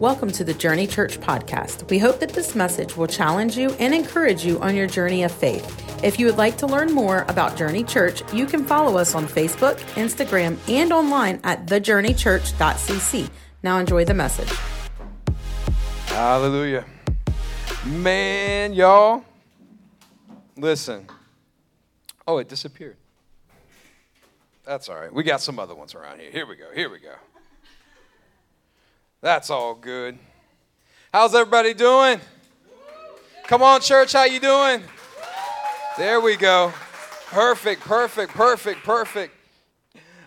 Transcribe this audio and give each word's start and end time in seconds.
Welcome 0.00 0.30
to 0.32 0.44
the 0.44 0.54
Journey 0.54 0.86
Church 0.86 1.20
podcast. 1.20 1.88
We 1.90 1.98
hope 1.98 2.20
that 2.20 2.30
this 2.30 2.54
message 2.54 2.96
will 2.96 3.06
challenge 3.06 3.56
you 3.58 3.70
and 3.72 3.94
encourage 3.94 4.44
you 4.44 4.58
on 4.60 4.74
your 4.74 4.86
journey 4.86 5.24
of 5.24 5.30
faith. 5.30 6.02
If 6.02 6.18
you 6.18 6.24
would 6.24 6.38
like 6.38 6.56
to 6.58 6.66
learn 6.66 6.92
more 6.92 7.26
about 7.28 7.56
Journey 7.56 7.84
Church, 7.84 8.22
you 8.32 8.46
can 8.46 8.64
follow 8.64 8.96
us 8.96 9.14
on 9.14 9.26
Facebook, 9.26 9.78
Instagram, 9.96 10.56
and 10.70 10.90
online 10.90 11.38
at 11.44 11.66
thejourneychurch.cc. 11.66 13.30
Now 13.62 13.78
enjoy 13.78 14.06
the 14.06 14.14
message. 14.14 14.50
Hallelujah. 16.06 16.86
Man, 17.84 18.72
y'all, 18.72 19.24
listen. 20.56 21.06
Oh, 22.26 22.38
it 22.38 22.48
disappeared. 22.48 22.96
That's 24.70 24.88
all 24.88 24.94
right. 24.94 25.12
We 25.12 25.24
got 25.24 25.40
some 25.40 25.58
other 25.58 25.74
ones 25.74 25.96
around 25.96 26.20
here. 26.20 26.30
Here 26.30 26.46
we 26.46 26.54
go. 26.54 26.66
Here 26.72 26.88
we 26.88 27.00
go. 27.00 27.14
That's 29.20 29.50
all 29.50 29.74
good. 29.74 30.16
How's 31.12 31.34
everybody 31.34 31.74
doing? 31.74 32.20
Come 33.48 33.64
on, 33.64 33.80
church, 33.80 34.12
how 34.12 34.26
you 34.26 34.38
doing? 34.38 34.84
There 35.98 36.20
we 36.20 36.36
go. 36.36 36.72
Perfect, 37.26 37.80
perfect, 37.80 38.32
perfect, 38.32 38.84
perfect. 38.84 39.34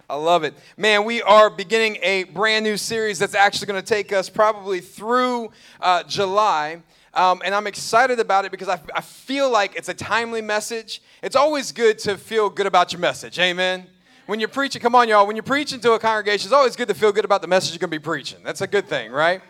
I 0.10 0.18
love 0.18 0.44
it. 0.44 0.56
Man, 0.76 1.06
we 1.06 1.22
are 1.22 1.50
beginning 1.50 2.00
a 2.02 2.26
brand 2.26 2.66
new 2.66 2.76
series 2.76 3.20
that's 3.20 3.36
actually 3.36 3.68
going 3.68 3.82
to 3.82 3.88
take 3.88 4.12
us 4.12 4.28
probably 4.28 4.82
through 4.82 5.52
uh, 5.80 6.04
July. 6.04 6.82
Um, 7.14 7.42
and 7.46 7.56
I'm 7.56 7.66
excited 7.66 8.20
about 8.20 8.44
it 8.44 8.52
because 8.52 8.68
I, 8.68 8.82
I 8.94 9.00
feel 9.00 9.50
like 9.50 9.78
it's 9.78 9.88
a 9.88 9.94
timely 9.94 10.42
message. 10.42 11.02
It's 11.22 11.38
always 11.38 11.72
good 11.72 11.98
to 12.00 12.18
feel 12.18 12.50
good 12.50 12.68
about 12.68 12.92
your 12.92 13.00
message. 13.00 13.40
Amen 13.40 13.88
when 14.26 14.40
you're 14.40 14.50
preaching, 14.50 14.82
come 14.82 14.96
on, 14.96 15.10
y'all, 15.10 15.28
when 15.28 15.36
you're 15.36 15.44
preaching 15.44 15.80
to 15.82 15.94
a 15.94 16.00
congregation, 16.00 16.48
it's 16.48 16.54
always 16.54 16.76
good 16.76 16.88
to 16.88 16.94
feel 16.94 17.12
good 17.12 17.26
about 17.26 17.42
the 17.42 17.48
message 17.48 17.74
you're 17.74 17.80
going 17.80 17.92
to 17.92 18.00
be 18.00 18.04
preaching. 18.04 18.40
That's 18.44 18.62
a 18.62 18.68
good 18.68 18.88
thing, 18.88 19.12
right? 19.12 19.42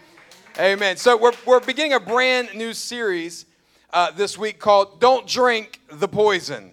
Amen. 0.60 0.98
So 0.98 1.18
we're, 1.18 1.34
we're 1.46 1.60
beginning 1.60 1.93
a 1.93 1.99
brand 1.99 2.49
new 2.55 2.74
series 2.74 3.46
uh, 3.91 4.12
this 4.12 4.38
week 4.38 4.60
called 4.60 4.99
Don't 4.99 5.27
Drink 5.27 5.80
the 5.91 6.07
Poison. 6.07 6.71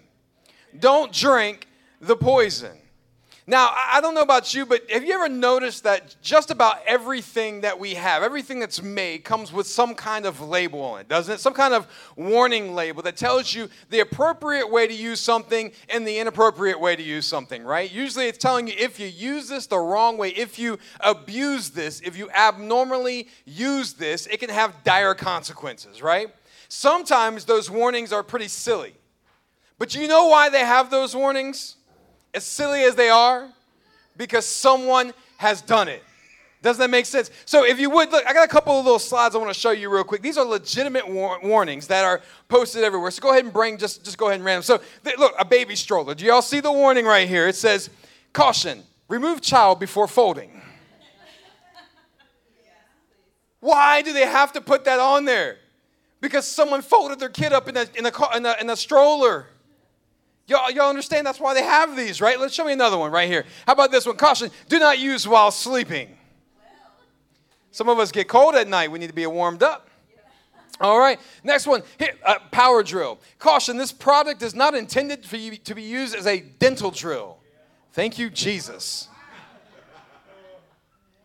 Don't 0.79 1.12
drink 1.12 1.67
the 2.01 2.17
poison. 2.17 2.80
Now, 3.46 3.74
I 3.74 4.00
don't 4.00 4.14
know 4.14 4.22
about 4.22 4.55
you, 4.55 4.66
but 4.66 4.88
have 4.91 5.02
you 5.02 5.14
ever 5.14 5.28
noticed 5.28 5.83
that 5.84 6.14
just 6.22 6.50
about 6.50 6.78
everything 6.86 7.62
that 7.62 7.78
we 7.78 7.94
have, 7.94 8.22
everything 8.22 8.60
that's 8.60 8.83
made, 8.83 9.24
comes 9.24 9.52
with 9.52 9.66
some 9.66 9.94
kind 9.94 10.27
of 10.27 10.41
label 10.41 10.83
on 10.83 11.00
it, 11.00 11.08
doesn't 11.08 11.34
it? 11.34 11.41
Some 11.41 11.55
kind 11.55 11.74
of 11.74 11.88
warning 12.16 12.74
label 12.74 13.02
that 13.02 13.16
tells 13.16 13.52
you 13.55 13.68
the 13.88 14.00
appropriate 14.00 14.70
way 14.70 14.86
to 14.86 14.94
use 14.94 15.20
something 15.20 15.72
and 15.88 16.06
the 16.06 16.18
inappropriate 16.18 16.78
way 16.78 16.94
to 16.94 17.02
use 17.02 17.27
something, 17.27 17.64
right? 17.64 17.91
Usually 17.91 18.27
it's 18.27 18.38
telling 18.38 18.68
you 18.68 18.74
if 18.78 19.00
you 19.00 19.06
use 19.06 19.48
this 19.48 19.66
the 19.66 19.78
wrong 19.78 20.18
way, 20.18 20.30
if 20.30 20.58
you 20.58 20.78
abuse 21.00 21.70
this, 21.70 22.00
if 22.02 22.16
you 22.16 22.30
abnormally 22.30 23.28
use 23.46 23.94
this, 23.94 24.27
it 24.27 24.38
can 24.38 24.50
have 24.50 24.84
dire 24.84 25.14
consequences, 25.14 26.02
right? 26.02 26.28
Sometimes 26.68 27.46
those 27.46 27.70
warnings 27.70 28.12
are 28.12 28.22
pretty 28.22 28.48
silly. 28.48 28.94
But 29.78 29.94
you 29.94 30.06
know 30.06 30.27
why 30.28 30.50
they 30.50 30.61
have 30.61 30.91
those 30.91 31.16
warnings? 31.16 31.77
As 32.34 32.45
silly 32.45 32.83
as 32.83 32.95
they 32.95 33.09
are, 33.09 33.48
because 34.17 34.47
someone 34.47 35.12
has 35.39 35.62
done 35.62 35.89
it. 35.89 36.03
Doesn't 36.62 36.81
that 36.81 36.91
make 36.91 37.06
sense? 37.06 37.31
So, 37.47 37.64
if 37.64 37.81
you 37.81 37.89
would 37.89 38.12
look, 38.12 38.27
I 38.27 38.34
got 38.34 38.45
a 38.45 38.50
couple 38.50 38.78
of 38.78 38.84
little 38.84 38.98
slides 38.98 39.34
I 39.34 39.39
want 39.39 39.53
to 39.53 39.59
show 39.59 39.70
you 39.70 39.91
real 39.91 40.05
quick. 40.05 40.20
These 40.20 40.36
are 40.36 40.45
legitimate 40.45 41.08
war- 41.08 41.41
warnings 41.42 41.86
that 41.86 42.05
are 42.05 42.20
posted 42.48 42.84
everywhere. 42.84 43.11
So, 43.11 43.23
go 43.23 43.31
ahead 43.31 43.45
and 43.45 43.53
bring, 43.53 43.78
just, 43.78 44.05
just 44.05 44.19
go 44.19 44.27
ahead 44.27 44.36
and 44.36 44.45
random. 44.45 44.62
So, 44.62 44.81
th- 45.05 45.17
look, 45.17 45.34
a 45.39 45.45
baby 45.45 45.75
stroller. 45.75 46.14
Do 46.14 46.27
y'all 46.27 46.42
see 46.42 46.61
the 46.61 46.70
warning 46.70 47.06
right 47.06 47.27
here? 47.27 47.48
It 47.48 47.56
says, 47.56 47.89
Caution, 48.34 48.83
remove 49.08 49.41
child 49.41 49.81
before 49.81 50.06
folding. 50.06 50.61
Why 53.61 54.03
do 54.03 54.12
they 54.12 54.27
have 54.27 54.53
to 54.53 54.61
put 54.61 54.84
that 54.84 55.01
on 55.01 55.25
there? 55.25 55.56
Because 56.20 56.47
someone 56.47 56.83
folded 56.83 57.19
their 57.19 57.28
kid 57.30 57.52
up 57.52 57.68
in 57.68 57.77
a, 57.77 57.86
in 57.95 58.05
a, 58.05 58.36
in 58.36 58.47
a, 58.47 58.57
in 58.61 58.70
a 58.70 58.77
stroller. 58.77 59.47
Y'all, 60.50 60.68
y'all 60.68 60.88
understand 60.88 61.24
that's 61.24 61.38
why 61.38 61.55
they 61.55 61.62
have 61.62 61.96
these, 61.96 62.20
right? 62.20 62.40
Let's 62.40 62.52
show 62.52 62.64
me 62.64 62.72
another 62.72 62.98
one 62.98 63.12
right 63.12 63.28
here. 63.28 63.44
How 63.68 63.72
about 63.72 63.92
this 63.92 64.05
one? 64.05 64.16
Caution, 64.16 64.50
do 64.68 64.80
not 64.80 64.98
use 64.98 65.27
while 65.28 65.52
sleeping. 65.52 66.08
Some 67.70 67.88
of 67.88 68.00
us 68.00 68.11
get 68.11 68.27
cold 68.27 68.56
at 68.56 68.66
night. 68.66 68.90
We 68.90 68.98
need 68.98 69.06
to 69.06 69.12
be 69.12 69.24
warmed 69.28 69.62
up. 69.62 69.88
All 70.80 70.98
right, 70.98 71.20
next 71.44 71.68
one, 71.68 71.83
here, 72.00 72.14
uh, 72.27 72.40
power 72.50 72.83
drill. 72.83 73.20
Caution, 73.38 73.77
this 73.77 73.92
product 73.92 74.42
is 74.42 74.52
not 74.52 74.74
intended 74.74 75.24
for 75.24 75.36
you 75.36 75.56
to 75.56 75.74
be 75.74 75.83
used 75.83 76.16
as 76.16 76.27
a 76.27 76.40
dental 76.40 76.90
drill. 76.90 77.38
Thank 77.92 78.18
you, 78.18 78.28
Jesus. 78.28 79.06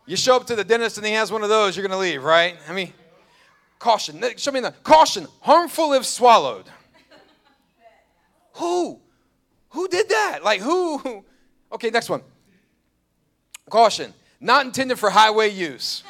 You 0.06 0.16
show 0.16 0.36
up 0.36 0.46
to 0.46 0.54
the 0.54 0.62
dentist 0.62 0.98
and 0.98 1.06
he 1.06 1.14
has 1.14 1.32
one 1.32 1.42
of 1.42 1.48
those, 1.48 1.76
you're 1.76 1.82
going 1.82 1.98
to 1.98 2.00
leave, 2.00 2.22
right? 2.22 2.56
I 2.68 2.72
mean, 2.72 2.92
caution. 3.80 4.22
Show 4.36 4.52
me 4.52 4.60
the 4.60 4.70
Caution, 4.84 5.26
harmful 5.40 5.94
if 5.94 6.06
swallowed. 6.06 6.66
Who? 8.52 9.00
Who 9.76 9.88
did 9.88 10.08
that? 10.08 10.42
Like, 10.42 10.62
who? 10.62 11.22
Okay, 11.70 11.90
next 11.90 12.08
one. 12.08 12.22
Caution, 13.68 14.14
not 14.40 14.64
intended 14.64 14.98
for 14.98 15.10
highway 15.10 15.50
use. 15.50 16.02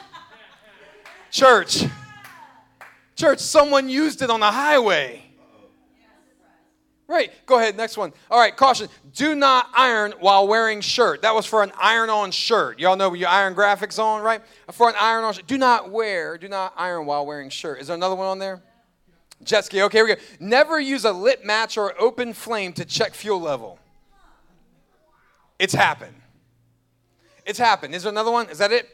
Church. 1.32 1.84
Church, 3.16 3.40
someone 3.40 3.88
used 3.88 4.22
it 4.22 4.30
on 4.30 4.38
the 4.38 4.52
highway. 4.52 5.20
Right, 7.08 7.32
go 7.44 7.58
ahead, 7.58 7.76
next 7.76 7.96
one. 7.96 8.12
All 8.30 8.38
right, 8.38 8.56
caution. 8.56 8.88
Do 9.12 9.34
not 9.34 9.68
iron 9.74 10.14
while 10.20 10.46
wearing 10.46 10.80
shirt. 10.80 11.22
That 11.22 11.34
was 11.34 11.44
for 11.44 11.64
an 11.64 11.72
iron 11.76 12.08
on 12.08 12.30
shirt. 12.30 12.78
Y'all 12.78 12.94
know 12.94 13.14
your 13.14 13.28
iron 13.28 13.56
graphics 13.56 13.98
on, 13.98 14.22
right? 14.22 14.42
For 14.70 14.88
an 14.88 14.94
iron 15.00 15.24
on 15.24 15.32
shirt. 15.32 15.48
Do 15.48 15.58
not 15.58 15.90
wear, 15.90 16.38
do 16.38 16.46
not 16.46 16.72
iron 16.76 17.04
while 17.04 17.26
wearing 17.26 17.50
shirt. 17.50 17.80
Is 17.80 17.88
there 17.88 17.96
another 17.96 18.14
one 18.14 18.28
on 18.28 18.38
there? 18.38 18.62
Jet 19.42 19.64
ski. 19.64 19.82
Okay, 19.82 20.02
we 20.02 20.08
go. 20.08 20.20
Never 20.40 20.80
use 20.80 21.04
a 21.04 21.12
lit 21.12 21.44
match 21.44 21.76
or 21.76 21.98
open 22.00 22.32
flame 22.32 22.72
to 22.74 22.84
check 22.84 23.14
fuel 23.14 23.40
level. 23.40 23.78
It's 25.58 25.74
happened. 25.74 26.14
It's 27.44 27.58
happened. 27.58 27.94
Is 27.94 28.02
there 28.02 28.12
another 28.12 28.32
one? 28.32 28.48
Is 28.50 28.58
that 28.58 28.72
it? 28.72 28.88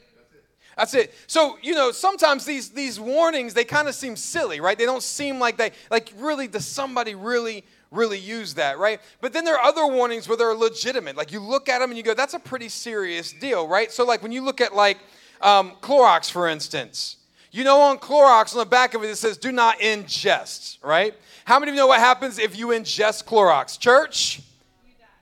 That's 0.76 0.94
it. 0.94 1.14
So, 1.26 1.58
you 1.62 1.74
know, 1.74 1.90
sometimes 1.92 2.44
these 2.44 2.70
these 2.70 2.98
warnings 2.98 3.54
they 3.54 3.64
kind 3.64 3.88
of 3.88 3.94
seem 3.94 4.16
silly, 4.16 4.60
right? 4.60 4.78
They 4.78 4.84
don't 4.84 5.02
seem 5.02 5.38
like 5.38 5.56
they 5.56 5.72
like 5.90 6.12
really 6.16 6.48
does 6.48 6.66
somebody 6.66 7.14
really 7.14 7.64
really 7.90 8.18
use 8.18 8.54
that, 8.54 8.78
right? 8.78 9.00
But 9.20 9.32
then 9.32 9.44
there 9.44 9.54
are 9.54 9.64
other 9.64 9.86
warnings 9.86 10.26
where 10.26 10.36
they're 10.36 10.54
legitimate. 10.54 11.16
Like 11.16 11.30
you 11.30 11.40
look 11.40 11.68
at 11.68 11.80
them 11.80 11.90
and 11.90 11.98
you 11.98 12.02
go, 12.02 12.14
that's 12.14 12.34
a 12.34 12.38
pretty 12.38 12.70
serious 12.70 13.32
deal, 13.32 13.68
right? 13.68 13.92
So 13.92 14.04
like 14.04 14.22
when 14.22 14.32
you 14.32 14.42
look 14.42 14.60
at 14.62 14.74
like 14.74 14.98
um, 15.42 15.72
Clorox, 15.82 16.30
for 16.30 16.48
instance, 16.48 17.16
you 17.52 17.64
know, 17.64 17.82
on 17.82 17.98
Clorox, 17.98 18.54
on 18.54 18.60
the 18.60 18.66
back 18.66 18.94
of 18.94 19.04
it, 19.04 19.10
it 19.10 19.16
says, 19.16 19.36
do 19.36 19.52
not 19.52 19.78
ingest, 19.78 20.78
right? 20.82 21.14
How 21.44 21.58
many 21.60 21.70
of 21.70 21.76
you 21.76 21.82
know 21.82 21.86
what 21.86 22.00
happens 22.00 22.38
if 22.38 22.58
you 22.58 22.68
ingest 22.68 23.24
Clorox? 23.24 23.78
Church? 23.78 24.40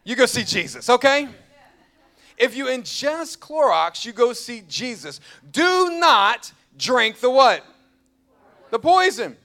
You 0.04 0.14
go 0.14 0.26
see 0.26 0.44
Jesus, 0.44 0.88
okay? 0.88 1.28
If 2.38 2.56
you 2.56 2.66
ingest 2.66 3.38
Clorox, 3.38 4.04
you 4.04 4.12
go 4.12 4.32
see 4.32 4.62
Jesus. 4.68 5.20
Do 5.50 5.98
not 5.98 6.52
drink 6.78 7.18
the 7.18 7.30
what? 7.30 7.64
The 8.70 8.78
poison. 8.78 9.36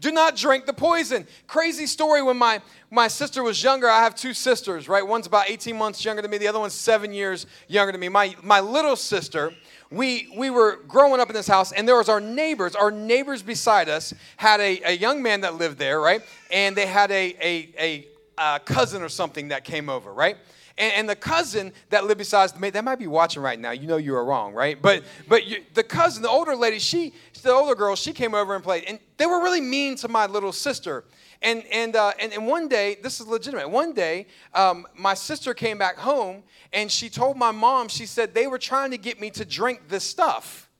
Do 0.00 0.10
not 0.10 0.34
drink 0.34 0.66
the 0.66 0.72
poison. 0.72 1.28
Crazy 1.46 1.86
story 1.86 2.22
when 2.22 2.36
my, 2.36 2.60
my 2.90 3.06
sister 3.06 3.42
was 3.42 3.62
younger. 3.62 3.88
I 3.88 4.02
have 4.02 4.16
two 4.16 4.34
sisters, 4.34 4.88
right? 4.88 5.06
One's 5.06 5.28
about 5.28 5.48
18 5.48 5.76
months 5.76 6.04
younger 6.04 6.22
than 6.22 6.30
me, 6.30 6.38
the 6.38 6.48
other 6.48 6.58
one's 6.58 6.74
seven 6.74 7.12
years 7.12 7.46
younger 7.68 7.92
than 7.92 8.00
me. 8.00 8.08
My, 8.08 8.34
my 8.42 8.58
little 8.58 8.96
sister, 8.96 9.52
we, 9.92 10.28
we 10.36 10.50
were 10.50 10.80
growing 10.88 11.20
up 11.20 11.28
in 11.28 11.34
this 11.34 11.46
house, 11.46 11.72
and 11.72 11.86
there 11.86 11.96
was 11.96 12.08
our 12.08 12.20
neighbors. 12.20 12.74
Our 12.74 12.90
neighbors 12.90 13.42
beside 13.42 13.88
us 13.88 14.14
had 14.36 14.60
a, 14.60 14.80
a 14.84 14.92
young 14.92 15.22
man 15.22 15.42
that 15.42 15.56
lived 15.56 15.78
there, 15.78 16.00
right? 16.00 16.22
And 16.50 16.74
they 16.74 16.86
had 16.86 17.10
a, 17.10 17.36
a, 17.40 17.68
a, 17.78 18.06
a 18.42 18.60
cousin 18.60 19.02
or 19.02 19.08
something 19.08 19.48
that 19.48 19.64
came 19.64 19.88
over, 19.88 20.12
right? 20.12 20.36
And, 20.78 20.92
and, 20.94 21.08
the 21.08 21.16
cousin 21.16 21.72
that 21.90 22.06
lived 22.06 22.18
beside 22.18 22.44
us, 22.44 22.52
they 22.52 22.80
might 22.80 22.98
be 22.98 23.06
watching 23.06 23.42
right 23.42 23.60
now. 23.60 23.72
You 23.72 23.86
know 23.86 23.98
you 23.98 24.12
were 24.12 24.24
wrong, 24.24 24.54
right? 24.54 24.80
But 24.80 25.04
but 25.28 25.46
you, 25.46 25.62
the 25.74 25.82
cousin, 25.82 26.22
the 26.22 26.30
older 26.30 26.56
lady, 26.56 26.78
she, 26.78 27.12
the 27.42 27.52
older 27.52 27.74
girl, 27.74 27.94
she 27.94 28.14
came 28.14 28.34
over 28.34 28.54
and 28.54 28.64
played, 28.64 28.84
and 28.88 28.98
they 29.18 29.26
were 29.26 29.42
really 29.42 29.60
mean 29.60 29.96
to 29.96 30.08
my 30.08 30.26
little 30.26 30.52
sister. 30.52 31.04
And, 31.42 31.64
and, 31.72 31.96
uh, 31.96 32.12
and, 32.20 32.32
and 32.32 32.46
one 32.46 32.68
day, 32.68 32.96
this 33.02 33.20
is 33.20 33.26
legitimate. 33.26 33.68
One 33.68 33.92
day, 33.92 34.26
um, 34.54 34.86
my 34.96 35.14
sister 35.14 35.54
came 35.54 35.76
back 35.76 35.96
home 35.96 36.44
and 36.72 36.90
she 36.90 37.10
told 37.10 37.36
my 37.36 37.50
mom, 37.50 37.88
she 37.88 38.06
said, 38.06 38.32
they 38.32 38.46
were 38.46 38.58
trying 38.58 38.92
to 38.92 38.98
get 38.98 39.20
me 39.20 39.28
to 39.30 39.44
drink 39.44 39.88
this 39.88 40.04
stuff. 40.04 40.70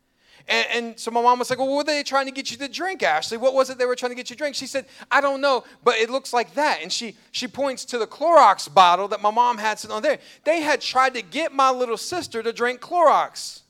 And, 0.49 0.67
and, 0.73 0.99
so 0.99 1.11
my 1.11 1.23
mom 1.23 1.39
was 1.39 1.51
like, 1.51 1.59
Well, 1.59 1.69
what 1.69 1.77
were 1.79 1.85
they 1.85 2.03
trying 2.03 2.27
to 2.27 2.33
get 2.33 2.51
you 2.51 2.57
to 2.59 2.69
drink, 2.69 3.03
Ashley? 3.03 3.39
What 3.39 3.55
was 3.55 3.71
it 3.71 3.79
they 3.79 3.87
were 3.87 3.97
trying 3.97 4.11
to 4.11 4.17
get 4.17 4.31
you 4.31 4.37
to 4.37 4.39
drink? 4.39 4.55
She 4.55 4.67
said, 4.67 4.87
I 5.11 5.21
don't 5.21 5.41
know, 5.41 5.65
but 5.85 5.97
it 5.97 6.11
looks 6.11 6.33
like 6.33 6.55
that. 6.55 6.81
And 6.83 6.93
she, 6.93 7.17
she 7.31 7.47
points 7.49 7.85
to 7.87 7.99
the 7.99 8.07
Clorox 8.07 8.73
bottle 8.73 9.09
that 9.09 9.23
my 9.23 9.31
mom 9.31 9.59
had 9.59 9.79
sitting 9.79 9.95
on 9.95 10.03
there. 10.03 10.19
They 10.45 10.61
had 10.61 10.81
tried 10.81 11.15
to 11.15 11.23
get 11.23 11.53
my 11.53 11.71
little 11.71 11.97
sister 11.97 12.43
to 12.43 12.53
drink 12.53 12.81
Clorox. 12.81 13.61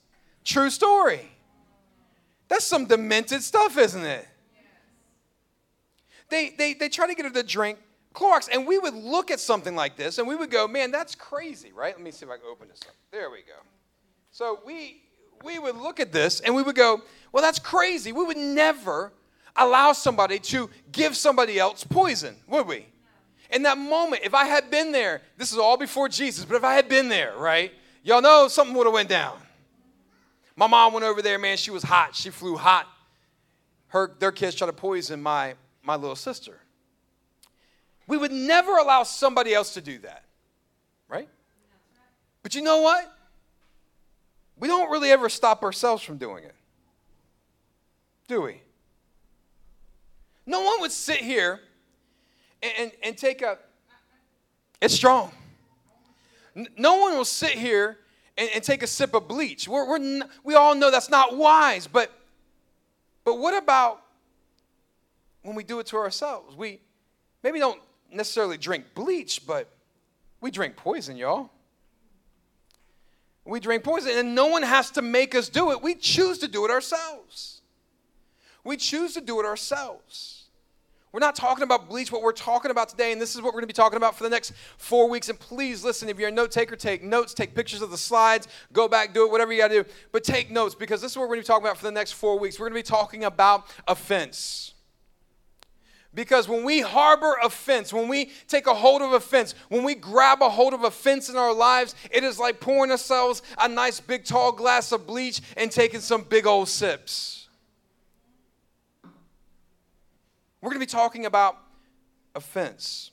True 0.45 0.71
story. 0.71 1.31
That's 2.49 2.65
some 2.65 2.87
demented 2.87 3.43
stuff, 3.43 3.79
isn't 3.79 4.05
it? 4.05 4.29
they, 6.33 6.51
they, 6.51 6.75
they 6.75 6.89
try 6.89 7.07
to 7.07 7.15
get 7.15 7.27
her 7.27 7.31
to 7.31 7.43
drink 7.45 7.79
Clorox. 8.15 8.49
And 8.53 8.67
we 8.67 8.79
would 8.79 8.95
look 8.95 9.31
at 9.31 9.39
something 9.39 9.77
like 9.77 9.97
this 9.97 10.19
and 10.19 10.27
we 10.27 10.35
would 10.35 10.51
go, 10.51 10.67
man, 10.67 10.91
that's 10.91 11.15
crazy, 11.15 11.71
right? 11.73 11.95
Let 11.95 12.03
me 12.03 12.11
see 12.11 12.27
if 12.27 12.33
I 12.33 12.37
can 12.37 12.47
open 12.51 12.69
this 12.69 12.81
up. 12.89 12.95
There 13.13 13.31
we 13.31 13.39
go. 13.39 13.61
So 14.33 14.61
we 14.67 15.03
we 15.45 15.59
would 15.59 15.77
look 15.77 16.01
at 16.01 16.13
this 16.13 16.41
and 16.41 16.55
we 16.55 16.63
would 16.63 16.77
go, 16.77 17.03
well, 17.33 17.43
that's 17.43 17.59
crazy. 17.59 18.13
We 18.13 18.25
would 18.25 18.37
never 18.37 19.13
allow 19.57 19.93
somebody 19.93 20.39
to 20.39 20.71
give 20.91 21.17
somebody 21.17 21.59
else 21.59 21.85
poison, 21.85 22.37
would 22.49 22.67
we? 22.67 22.87
In 23.51 23.65
that 23.65 23.77
moment, 23.77 24.23
if 24.25 24.35
I 24.35 24.47
had 24.47 24.71
been 24.71 24.93
there, 24.93 25.21
this 25.37 25.53
is 25.53 25.59
all 25.59 25.77
before 25.77 26.09
Jesus, 26.09 26.45
but 26.45 26.57
if 26.57 26.65
I 26.65 26.75
had 26.75 26.89
been 26.89 27.09
there, 27.09 27.37
right? 27.37 27.73
Y'all 28.03 28.23
know 28.23 28.49
something 28.49 28.75
would 28.77 28.87
have 28.87 28.95
went 28.95 29.09
down. 29.09 29.37
My 30.57 30.67
mom 30.67 30.93
went 30.93 31.05
over 31.05 31.23
there, 31.23 31.39
man, 31.39 31.57
she 31.57 31.71
was 31.71 31.83
hot. 31.83 32.15
She 32.15 32.31
flew 32.31 32.57
hot. 32.57 32.87
Her, 33.89 34.15
their 34.19 34.33
kids 34.33 34.55
tried 34.55 34.69
to 34.69 34.73
poison 34.73 35.23
my, 35.23 35.55
my 35.83 35.97
little 35.97 36.17
sister. 36.17 36.59
We 38.07 38.17
would 38.17 38.33
never 38.33 38.79
allow 38.79 39.03
somebody 39.03 39.55
else 39.55 39.75
to 39.75 39.81
do 39.81 39.99
that, 39.99 40.25
right? 41.09 41.29
But 42.43 42.55
you 42.55 42.63
know 42.63 42.81
what? 42.81 43.11
We 44.63 44.69
don't 44.69 44.93
really 44.93 45.11
ever 45.11 45.29
stop 45.29 45.65
ourselves 45.65 46.05
from 46.05 46.19
doing 46.19 46.45
it, 46.45 46.55
do 48.29 48.43
we? 48.43 48.63
No 50.47 50.61
one 50.61 50.81
would 50.83 50.93
sit 50.93 51.17
here 51.17 51.59
and, 52.63 52.73
and, 52.79 52.93
and 53.03 53.19
take 53.19 53.43
a, 53.43 53.59
it's 54.81 54.95
strong. 54.95 55.33
No 56.79 56.95
one 56.99 57.17
will 57.17 57.25
sit 57.25 57.51
here 57.51 57.99
and, 58.39 58.51
and 58.55 58.63
take 58.63 58.85
a 58.85 58.87
sip 58.87 59.15
of 59.15 59.27
bleach. 59.27 59.67
We're, 59.67 59.85
we're, 59.85 60.21
we 60.45 60.55
all 60.55 60.77
know 60.77 60.93
that's 60.93 61.11
not 61.11 61.37
wise, 61.37 61.89
but, 61.89 62.13
but 63.25 63.41
what 63.41 63.61
about 63.61 64.01
when 65.43 65.57
we 65.57 65.65
do 65.65 65.81
it 65.81 65.87
to 65.87 65.97
ourselves? 65.97 66.55
We 66.55 66.79
maybe 67.43 67.59
don't 67.59 67.81
necessarily 68.13 68.59
drink 68.59 68.95
bleach, 68.95 69.45
but 69.45 69.69
we 70.41 70.53
drink 70.53 70.77
poison, 70.77 71.17
y'all. 71.17 71.51
We 73.45 73.61
drink 73.61 73.83
poison, 73.83 74.13
and 74.17 74.35
no 74.35 74.47
one 74.47 74.63
has 74.63 74.91
to 74.93 75.03
make 75.03 75.35
us 75.35 75.49
do 75.49 75.73
it. 75.73 75.83
We 75.83 75.95
choose 75.95 76.39
to 76.39 76.49
do 76.49 76.65
it 76.65 76.71
ourselves. 76.71 77.61
We 78.65 78.77
choose 78.77 79.15
to 79.15 79.21
do 79.21 79.41
it 79.41 79.47
ourselves. 79.47 80.43
We're 81.13 81.21
not 81.21 81.37
talking 81.37 81.63
about 81.63 81.91
bleach. 81.91 82.11
What 82.11 82.23
we're 82.23 82.33
talking 82.33 82.71
about 82.71 82.89
today, 82.89 83.13
and 83.13 83.21
this 83.21 83.35
is 83.35 83.43
what 83.43 83.49
we're 83.49 83.61
going 83.61 83.65
to 83.65 83.67
be 83.67 83.75
talking 83.75 83.99
about 83.99 84.17
for 84.17 84.25
the 84.25 84.31
next 84.31 84.55
four 84.79 85.11
weeks. 85.11 85.29
And 85.29 85.39
please 85.39 85.85
listen, 85.85 86.09
if 86.09 86.19
you're 86.19 86.31
a 86.31 86.33
note 86.33 86.51
taker, 86.51 86.75
take 86.75 87.03
notes, 87.03 87.35
take 87.35 87.55
pictures 87.55 87.83
of 87.83 87.91
the 87.91 87.99
slides, 87.99 88.49
go 88.73 88.89
back, 88.89 89.13
do 89.13 89.27
it, 89.27 89.31
whatever 89.31 89.53
you 89.53 89.59
got 89.59 89.69
to 89.69 89.83
do. 89.83 89.91
But 90.11 90.25
take 90.25 90.51
notes 90.51 90.75
because 90.75 91.03
this 91.03 91.13
is 91.13 91.19
what 91.19 91.25
we're 91.25 91.35
going 91.35 91.41
to 91.41 91.45
be 91.45 91.53
talking 91.53 91.67
about 91.67 91.77
for 91.77 91.85
the 91.85 91.93
next 91.93 92.13
four 92.13 92.39
weeks. 92.39 92.59
We're 92.59 92.71
going 92.71 92.83
to 92.83 92.89
be 92.89 92.91
talking 92.91 93.25
about 93.25 93.67
offense. 93.87 94.72
Because 96.15 96.47
when 96.47 96.63
we 96.65 96.81
harbor 96.81 97.37
offense, 97.43 97.93
when 97.93 98.07
we 98.07 98.31
take 98.47 98.67
a 98.67 98.75
hold 98.75 99.01
of 99.01 99.13
offense, 99.13 99.55
when 99.69 99.83
we 99.83 99.95
grab 99.95 100.43
a 100.43 100.51
hold 100.51 100.75
of 100.75 100.85
offense 100.85 101.31
in 101.31 101.37
our 101.37 101.55
lives, 101.55 101.95
it 102.11 102.23
is 102.23 102.39
like 102.39 102.61
pouring 102.61 102.91
ourselves 102.91 103.43
a 103.59 103.67
nice 103.67 103.99
big 103.99 104.25
tall 104.25 104.53
glass 104.53 104.93
of 104.93 105.07
bleach 105.07 105.41
and 105.57 105.71
taking 105.71 106.01
some 106.01 106.23
big 106.23 106.47
old 106.47 106.69
sips. 106.69 107.49
We're 110.61 110.69
going 110.69 110.81
to 110.81 110.87
be 110.87 110.91
talking 110.91 111.25
about 111.25 111.57
offense. 112.35 113.11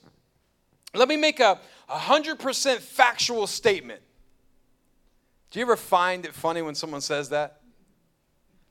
Let 0.94 1.08
me 1.08 1.16
make 1.16 1.40
a 1.40 1.58
100% 1.88 2.76
factual 2.78 3.46
statement. 3.46 4.02
Do 5.50 5.58
you 5.58 5.64
ever 5.64 5.76
find 5.76 6.26
it 6.26 6.34
funny 6.34 6.60
when 6.60 6.74
someone 6.74 7.00
says 7.00 7.30
that? 7.30 7.60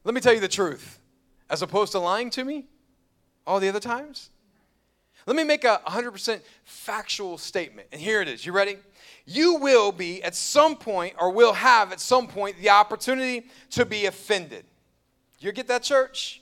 Let 0.04 0.14
me 0.14 0.22
tell 0.22 0.34
you 0.34 0.40
the 0.40 0.48
truth, 0.48 1.00
as 1.50 1.62
opposed 1.62 1.94
to 1.94 2.00
lying 2.00 2.30
to 2.32 2.44
me 2.46 2.68
all 3.50 3.60
the 3.60 3.68
other 3.68 3.80
times. 3.80 4.30
Let 5.26 5.36
me 5.36 5.44
make 5.44 5.64
a 5.64 5.82
100% 5.86 6.42
factual 6.64 7.38
statement. 7.38 7.88
And 7.92 8.00
here 8.00 8.22
it 8.22 8.28
is. 8.28 8.46
You 8.46 8.54
ready? 8.54 8.78
You 9.26 9.56
will 9.56 9.92
be 9.92 10.24
at 10.24 10.36
some 10.36 10.76
point, 10.76 11.16
or 11.20 11.32
will 11.32 11.54
have 11.54 11.92
at 11.92 12.00
some 12.00 12.28
point, 12.28 12.58
the 12.62 12.70
opportunity 12.70 13.48
to 13.72 13.86
be 13.86 14.06
offended. 14.06 14.66
You 15.40 15.52
get 15.52 15.68
that, 15.68 15.84
church? 15.84 16.42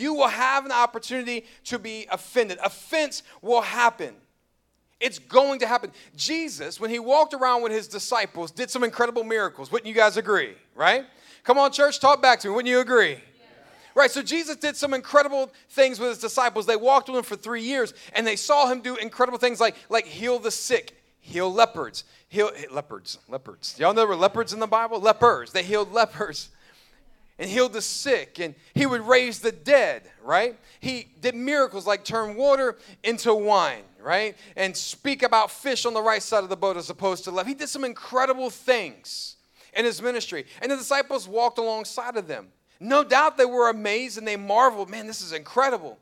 you 0.00 0.14
will 0.14 0.28
have 0.28 0.64
an 0.64 0.72
opportunity 0.72 1.44
to 1.64 1.78
be 1.78 2.06
offended. 2.10 2.58
Offense 2.62 3.22
will 3.42 3.62
happen. 3.62 4.14
It's 5.00 5.18
going 5.18 5.60
to 5.60 5.66
happen. 5.66 5.92
Jesus, 6.16 6.80
when 6.80 6.90
he 6.90 6.98
walked 6.98 7.34
around 7.34 7.62
with 7.62 7.72
his 7.72 7.86
disciples, 7.86 8.50
did 8.50 8.70
some 8.70 8.82
incredible 8.82 9.22
miracles. 9.22 9.70
Wouldn't 9.70 9.88
you 9.88 9.94
guys 9.94 10.16
agree? 10.16 10.54
Right? 10.74 11.04
Come 11.44 11.58
on, 11.58 11.70
church, 11.72 12.00
talk 12.00 12.20
back 12.20 12.40
to 12.40 12.48
me. 12.48 12.54
Wouldn't 12.54 12.68
you 12.68 12.80
agree? 12.80 13.18
Right, 13.94 14.10
so 14.10 14.22
Jesus 14.22 14.56
did 14.56 14.76
some 14.76 14.94
incredible 14.94 15.50
things 15.70 15.98
with 15.98 16.10
his 16.10 16.18
disciples. 16.18 16.66
They 16.66 16.76
walked 16.76 17.08
with 17.08 17.18
him 17.18 17.24
for 17.24 17.36
three 17.36 17.62
years, 17.62 17.94
and 18.14 18.26
they 18.26 18.36
saw 18.36 18.70
him 18.70 18.80
do 18.80 18.96
incredible 18.96 19.38
things 19.38 19.60
like, 19.60 19.74
like 19.88 20.06
heal 20.06 20.38
the 20.38 20.50
sick, 20.50 20.96
heal 21.20 21.52
leopards, 21.52 22.04
heal 22.28 22.50
eh, 22.54 22.64
leopards, 22.70 23.18
leopards. 23.28 23.76
Y'all 23.78 23.92
know 23.92 24.00
there 24.00 24.06
were 24.06 24.16
leopards 24.16 24.52
in 24.52 24.60
the 24.60 24.66
Bible? 24.66 25.00
Lepers. 25.00 25.52
They 25.52 25.62
healed 25.62 25.92
lepers 25.92 26.50
and 27.38 27.48
healed 27.48 27.72
the 27.72 27.82
sick 27.82 28.40
and 28.40 28.54
he 28.74 28.86
would 28.86 29.02
raise 29.02 29.40
the 29.40 29.52
dead, 29.52 30.02
right? 30.22 30.58
He 30.80 31.08
did 31.20 31.34
miracles 31.34 31.86
like 31.86 32.04
turn 32.04 32.36
water 32.36 32.76
into 33.04 33.34
wine, 33.34 33.84
right? 34.02 34.36
And 34.56 34.76
speak 34.76 35.22
about 35.22 35.50
fish 35.50 35.86
on 35.86 35.94
the 35.94 36.02
right 36.02 36.22
side 36.22 36.42
of 36.42 36.50
the 36.50 36.56
boat 36.56 36.76
as 36.76 36.90
opposed 36.90 37.24
to 37.24 37.30
left. 37.30 37.48
He 37.48 37.54
did 37.54 37.68
some 37.68 37.84
incredible 37.84 38.50
things 38.50 39.36
in 39.74 39.84
his 39.84 40.02
ministry. 40.02 40.46
And 40.60 40.70
the 40.70 40.76
disciples 40.76 41.28
walked 41.28 41.58
alongside 41.58 42.16
of 42.16 42.26
them. 42.26 42.48
No 42.80 43.02
doubt 43.02 43.36
they 43.36 43.44
were 43.44 43.70
amazed 43.70 44.18
and 44.18 44.26
they 44.26 44.36
marveled, 44.36 44.90
man, 44.90 45.06
this 45.06 45.20
is 45.20 45.32
incredible. 45.32 45.98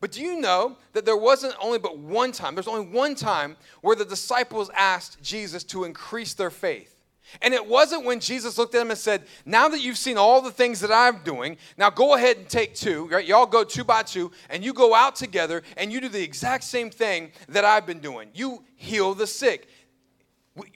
But 0.00 0.12
do 0.12 0.20
you 0.20 0.40
know 0.40 0.76
that 0.94 1.04
there 1.04 1.16
wasn't 1.16 1.54
only 1.60 1.78
but 1.78 1.98
one 1.98 2.32
time, 2.32 2.54
there's 2.54 2.68
only 2.68 2.86
one 2.86 3.14
time 3.14 3.56
where 3.82 3.94
the 3.96 4.04
disciples 4.04 4.70
asked 4.76 5.22
Jesus 5.22 5.62
to 5.64 5.84
increase 5.84 6.34
their 6.34 6.50
faith. 6.50 6.92
And 7.40 7.54
it 7.54 7.64
wasn't 7.64 8.04
when 8.04 8.20
Jesus 8.20 8.58
looked 8.58 8.74
at 8.74 8.78
them 8.78 8.90
and 8.90 8.98
said, 8.98 9.22
Now 9.46 9.68
that 9.68 9.80
you've 9.80 9.96
seen 9.96 10.18
all 10.18 10.42
the 10.42 10.50
things 10.50 10.80
that 10.80 10.92
I'm 10.92 11.22
doing, 11.22 11.56
now 11.78 11.88
go 11.88 12.14
ahead 12.14 12.36
and 12.36 12.48
take 12.48 12.74
two, 12.74 13.06
right? 13.08 13.24
Y'all 13.24 13.46
go 13.46 13.64
two 13.64 13.84
by 13.84 14.02
two, 14.02 14.32
and 14.50 14.62
you 14.64 14.72
go 14.72 14.94
out 14.94 15.16
together 15.16 15.62
and 15.76 15.92
you 15.92 16.00
do 16.00 16.08
the 16.08 16.22
exact 16.22 16.64
same 16.64 16.90
thing 16.90 17.30
that 17.48 17.64
I've 17.64 17.86
been 17.86 18.00
doing. 18.00 18.28
You 18.34 18.64
heal 18.76 19.14
the 19.14 19.26
sick. 19.26 19.68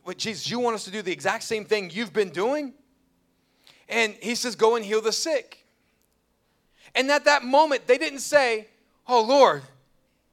What, 0.04 0.16
Jesus, 0.16 0.48
you 0.50 0.58
want 0.58 0.76
us 0.76 0.84
to 0.84 0.90
do 0.90 1.02
the 1.02 1.12
exact 1.12 1.42
same 1.42 1.64
thing 1.64 1.90
you've 1.90 2.12
been 2.12 2.30
doing? 2.30 2.72
And 3.88 4.14
he 4.20 4.34
says, 4.34 4.56
Go 4.56 4.76
and 4.76 4.84
heal 4.84 5.00
the 5.00 5.12
sick. 5.12 5.64
And 6.94 7.10
at 7.10 7.24
that 7.26 7.44
moment, 7.44 7.86
they 7.86 7.98
didn't 7.98 8.20
say, 8.20 8.68
Oh 9.06 9.22
Lord, 9.22 9.62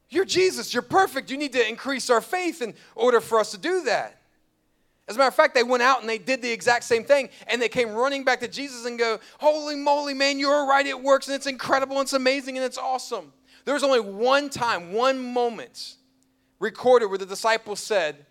you're 0.09 0.25
Jesus, 0.25 0.73
you're 0.73 0.83
perfect. 0.83 1.31
You 1.31 1.37
need 1.37 1.53
to 1.53 1.67
increase 1.67 2.09
our 2.09 2.21
faith 2.21 2.61
in 2.61 2.73
order 2.95 3.19
for 3.19 3.39
us 3.39 3.51
to 3.51 3.57
do 3.57 3.83
that. 3.83 4.19
As 5.07 5.15
a 5.15 5.19
matter 5.19 5.27
of 5.27 5.35
fact, 5.35 5.53
they 5.53 5.63
went 5.63 5.83
out 5.83 5.99
and 5.99 6.09
they 6.09 6.17
did 6.17 6.41
the 6.41 6.51
exact 6.51 6.85
same 6.85 7.03
thing, 7.03 7.29
and 7.47 7.61
they 7.61 7.67
came 7.67 7.89
running 7.89 8.23
back 8.23 8.39
to 8.39 8.47
Jesus 8.47 8.85
and 8.85 8.97
go, 8.97 9.19
Holy 9.39 9.75
moly, 9.75 10.13
man, 10.13 10.39
you're 10.39 10.65
right, 10.65 10.85
it 10.85 11.01
works, 11.01 11.27
and 11.27 11.35
it's 11.35 11.47
incredible, 11.47 11.97
and 11.97 12.05
it's 12.05 12.13
amazing, 12.13 12.57
and 12.57 12.65
it's 12.65 12.77
awesome. 12.77 13.33
There 13.65 13.73
was 13.73 13.83
only 13.83 13.99
one 13.99 14.49
time, 14.49 14.93
one 14.93 15.33
moment 15.33 15.95
recorded 16.59 17.07
where 17.07 17.17
the 17.17 17.25
disciples 17.25 17.79
said, 17.79 18.25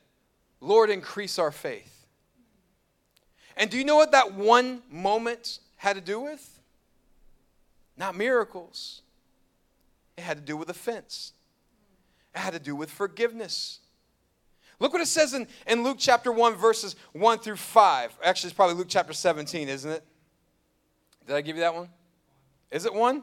Lord, 0.61 0.89
increase 0.89 1.39
our 1.39 1.51
faith. 1.51 1.92
And 3.57 3.71
do 3.71 3.79
you 3.79 3.85
know 3.85 3.97
what 3.97 4.13
that 4.13 4.35
one 4.35 4.83
moment 4.91 5.59
had 5.77 5.97
to 5.97 6.03
do 6.03 6.21
with? 6.21 6.61
Not 7.97 8.17
miracles. 8.17 9.03
It 10.17 10.23
had 10.23 10.37
to 10.37 10.43
do 10.43 10.57
with 10.57 10.71
offense. 10.71 11.33
It 12.35 12.39
had 12.39 12.55
to 12.55 12.59
do 12.59 12.75
with 12.75 12.91
forgiveness. 12.91 13.81
Look 14.79 14.93
what 14.93 15.03
it 15.03 15.07
says 15.07 15.35
in, 15.35 15.47
in 15.67 15.85
Luke 15.85 15.99
chapter 15.99 16.33
1, 16.33 16.57
verses 16.57 16.97
1 17.13 17.39
through 17.39 17.57
5. 17.57 18.19
Actually, 18.25 18.49
it's 18.49 18.57
probably 18.57 18.75
Luke 18.77 18.89
chapter 18.89 19.13
17, 19.13 19.69
isn't 19.69 19.91
it? 19.91 20.05
Did 21.27 21.37
I 21.37 21.41
give 21.41 21.57
you 21.57 21.63
that 21.63 21.75
one? 21.75 21.89
Is 22.71 22.85
it 22.85 22.93
1? 22.93 23.23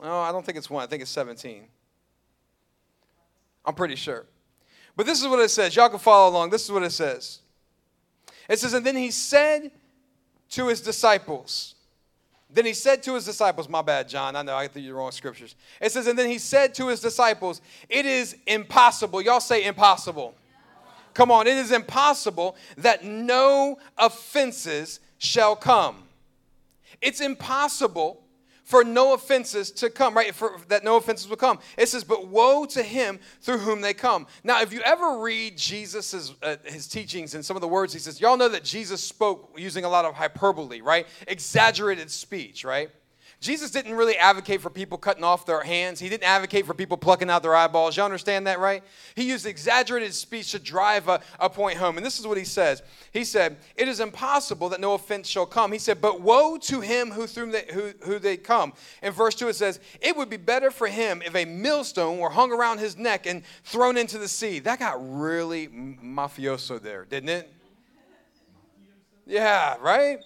Oh, 0.00 0.20
I 0.20 0.32
don't 0.32 0.44
think 0.44 0.58
it's 0.58 0.70
1. 0.70 0.82
I 0.82 0.86
think 0.86 1.02
it's 1.02 1.10
17. 1.10 1.64
I'm 3.64 3.74
pretty 3.74 3.96
sure. 3.96 4.26
But 4.96 5.06
this 5.06 5.20
is 5.20 5.28
what 5.28 5.38
it 5.40 5.50
says. 5.50 5.76
Y'all 5.76 5.88
can 5.88 5.98
follow 5.98 6.30
along. 6.30 6.50
This 6.50 6.64
is 6.64 6.72
what 6.72 6.82
it 6.82 6.90
says. 6.90 7.40
It 8.48 8.58
says, 8.58 8.74
And 8.74 8.84
then 8.84 8.96
he 8.96 9.10
said 9.10 9.70
to 10.50 10.68
his 10.68 10.80
disciples, 10.80 11.74
then 12.50 12.64
he 12.64 12.72
said 12.72 13.02
to 13.02 13.14
his 13.14 13.26
disciples, 13.26 13.68
My 13.68 13.82
bad, 13.82 14.08
John, 14.08 14.34
I 14.34 14.42
know 14.42 14.54
I 14.54 14.62
you 14.62 14.68
the 14.68 14.90
wrong 14.92 15.12
scriptures. 15.12 15.54
It 15.80 15.92
says, 15.92 16.06
And 16.06 16.18
then 16.18 16.30
he 16.30 16.38
said 16.38 16.74
to 16.74 16.88
his 16.88 17.00
disciples, 17.00 17.60
It 17.88 18.06
is 18.06 18.36
impossible. 18.46 19.20
Y'all 19.20 19.40
say 19.40 19.64
impossible. 19.64 20.34
Come 21.12 21.30
on, 21.30 21.46
it 21.46 21.56
is 21.56 21.72
impossible 21.72 22.56
that 22.76 23.04
no 23.04 23.78
offenses 23.98 25.00
shall 25.18 25.56
come. 25.56 26.04
It's 27.00 27.20
impossible 27.20 28.22
for 28.68 28.84
no 28.84 29.14
offenses 29.14 29.70
to 29.70 29.88
come, 29.88 30.14
right? 30.14 30.34
For 30.34 30.60
that 30.68 30.84
no 30.84 30.96
offenses 30.96 31.26
will 31.26 31.38
come. 31.38 31.58
It 31.78 31.88
says, 31.88 32.04
"But 32.04 32.28
woe 32.28 32.66
to 32.66 32.82
him 32.82 33.18
through 33.40 33.58
whom 33.58 33.80
they 33.80 33.94
come." 33.94 34.26
Now, 34.44 34.60
if 34.60 34.74
you 34.74 34.82
ever 34.82 35.20
read 35.20 35.56
Jesus' 35.56 36.34
uh, 36.42 36.56
his 36.66 36.86
teachings 36.86 37.34
and 37.34 37.42
some 37.42 37.56
of 37.56 37.62
the 37.62 37.68
words 37.68 37.94
he 37.94 37.98
says, 37.98 38.20
y'all 38.20 38.36
know 38.36 38.50
that 38.50 38.64
Jesus 38.64 39.02
spoke 39.02 39.54
using 39.56 39.86
a 39.86 39.88
lot 39.88 40.04
of 40.04 40.14
hyperbole, 40.14 40.82
right? 40.82 41.06
Exaggerated 41.26 42.10
speech, 42.10 42.62
right? 42.62 42.90
Jesus 43.40 43.70
didn't 43.70 43.94
really 43.94 44.16
advocate 44.16 44.60
for 44.60 44.68
people 44.68 44.98
cutting 44.98 45.22
off 45.22 45.46
their 45.46 45.60
hands. 45.60 46.00
He 46.00 46.08
didn't 46.08 46.24
advocate 46.24 46.66
for 46.66 46.74
people 46.74 46.96
plucking 46.96 47.30
out 47.30 47.44
their 47.44 47.54
eyeballs. 47.54 47.96
You 47.96 48.02
understand 48.02 48.48
that, 48.48 48.58
right? 48.58 48.82
He 49.14 49.28
used 49.28 49.46
exaggerated 49.46 50.12
speech 50.12 50.50
to 50.52 50.58
drive 50.58 51.06
a, 51.06 51.20
a 51.38 51.48
point 51.48 51.78
home. 51.78 51.98
And 51.98 52.04
this 52.04 52.18
is 52.18 52.26
what 52.26 52.36
he 52.36 52.42
says. 52.42 52.82
He 53.12 53.22
said, 53.22 53.58
It 53.76 53.86
is 53.86 54.00
impossible 54.00 54.68
that 54.70 54.80
no 54.80 54.94
offense 54.94 55.28
shall 55.28 55.46
come. 55.46 55.70
He 55.70 55.78
said, 55.78 56.00
But 56.00 56.20
woe 56.20 56.58
to 56.62 56.80
him 56.80 57.12
who 57.12 57.28
through 57.28 57.52
they, 57.52 57.64
who, 57.72 57.92
who 58.02 58.18
they 58.18 58.36
come. 58.36 58.72
In 59.04 59.12
verse 59.12 59.36
2, 59.36 59.46
it 59.48 59.54
says, 59.54 59.78
It 60.00 60.16
would 60.16 60.30
be 60.30 60.36
better 60.36 60.72
for 60.72 60.88
him 60.88 61.22
if 61.24 61.36
a 61.36 61.44
millstone 61.44 62.18
were 62.18 62.30
hung 62.30 62.50
around 62.50 62.78
his 62.78 62.96
neck 62.96 63.26
and 63.26 63.44
thrown 63.62 63.96
into 63.96 64.18
the 64.18 64.28
sea. 64.28 64.58
That 64.58 64.80
got 64.80 64.96
really 64.98 65.68
mafioso 65.68 66.82
there, 66.82 67.04
didn't 67.04 67.28
it? 67.28 67.52
Yeah, 69.26 69.76
right? 69.80 70.18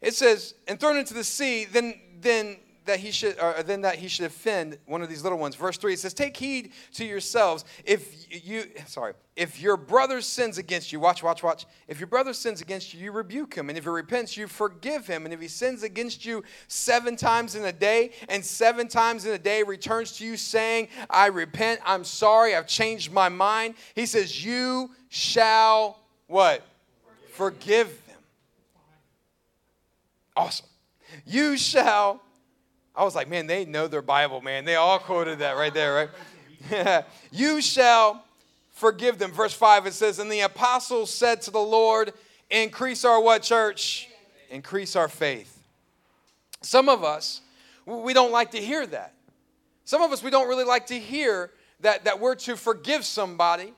It 0.00 0.14
says, 0.14 0.54
and 0.66 0.78
thrown 0.80 0.96
into 0.96 1.14
the 1.14 1.24
sea, 1.24 1.64
then 1.64 2.00
then 2.20 2.56
that 2.86 2.98
he 2.98 3.10
should 3.10 3.38
or 3.38 3.62
then 3.62 3.82
that 3.82 3.96
he 3.96 4.08
should 4.08 4.26
offend 4.26 4.78
one 4.86 5.02
of 5.02 5.08
these 5.08 5.22
little 5.22 5.38
ones. 5.38 5.54
Verse 5.54 5.76
3 5.76 5.92
it 5.92 6.00
says, 6.00 6.14
Take 6.14 6.36
heed 6.36 6.72
to 6.94 7.04
yourselves 7.04 7.64
if 7.84 8.26
you 8.44 8.64
sorry, 8.86 9.14
if 9.36 9.60
your 9.60 9.76
brother 9.76 10.20
sins 10.20 10.58
against 10.58 10.92
you, 10.92 10.98
watch, 10.98 11.22
watch, 11.22 11.42
watch. 11.42 11.66
If 11.88 12.00
your 12.00 12.08
brother 12.08 12.32
sins 12.32 12.60
against 12.60 12.92
you, 12.92 13.00
you 13.00 13.12
rebuke 13.12 13.54
him. 13.54 13.68
And 13.68 13.78
if 13.78 13.84
he 13.84 13.90
repents, 13.90 14.36
you 14.36 14.48
forgive 14.48 15.06
him. 15.06 15.24
And 15.24 15.32
if 15.32 15.40
he 15.40 15.48
sins 15.48 15.82
against 15.82 16.24
you 16.24 16.42
seven 16.68 17.16
times 17.16 17.54
in 17.54 17.64
a 17.64 17.72
day, 17.72 18.10
and 18.28 18.44
seven 18.44 18.88
times 18.88 19.24
in 19.24 19.32
a 19.32 19.38
day 19.38 19.62
returns 19.62 20.12
to 20.18 20.26
you 20.26 20.36
saying, 20.36 20.88
I 21.08 21.26
repent, 21.26 21.80
I'm 21.84 22.04
sorry, 22.04 22.54
I've 22.54 22.66
changed 22.66 23.12
my 23.12 23.28
mind, 23.28 23.74
he 23.94 24.06
says, 24.06 24.44
You 24.44 24.90
shall 25.08 26.00
what? 26.26 26.62
Forgive 27.32 27.88
them. 28.06 28.09
Awesome. 30.40 30.66
You 31.26 31.58
shall. 31.58 32.22
I 32.96 33.04
was 33.04 33.14
like, 33.14 33.28
man, 33.28 33.46
they 33.46 33.66
know 33.66 33.88
their 33.88 34.00
Bible, 34.00 34.40
man. 34.40 34.64
They 34.64 34.74
all 34.74 34.98
quoted 34.98 35.40
that 35.40 35.58
right 35.58 35.72
there, 35.74 36.10
right? 36.70 37.04
you 37.30 37.60
shall 37.60 38.24
forgive 38.70 39.18
them. 39.18 39.32
Verse 39.32 39.52
5, 39.52 39.86
it 39.86 39.92
says, 39.92 40.18
And 40.18 40.32
the 40.32 40.40
apostles 40.40 41.12
said 41.12 41.42
to 41.42 41.50
the 41.50 41.60
Lord, 41.60 42.14
Increase 42.50 43.04
our 43.04 43.20
what, 43.20 43.42
church? 43.42 44.08
Increase 44.48 44.96
our 44.96 45.08
faith. 45.08 45.62
Some 46.62 46.88
of 46.88 47.04
us, 47.04 47.42
we 47.84 48.14
don't 48.14 48.32
like 48.32 48.52
to 48.52 48.58
hear 48.58 48.86
that. 48.86 49.12
Some 49.84 50.00
of 50.00 50.10
us, 50.10 50.22
we 50.22 50.30
don't 50.30 50.48
really 50.48 50.64
like 50.64 50.86
to 50.86 50.98
hear 50.98 51.50
that, 51.80 52.04
that 52.04 52.18
we're 52.18 52.34
to 52.36 52.56
forgive 52.56 53.04
somebody 53.04 53.74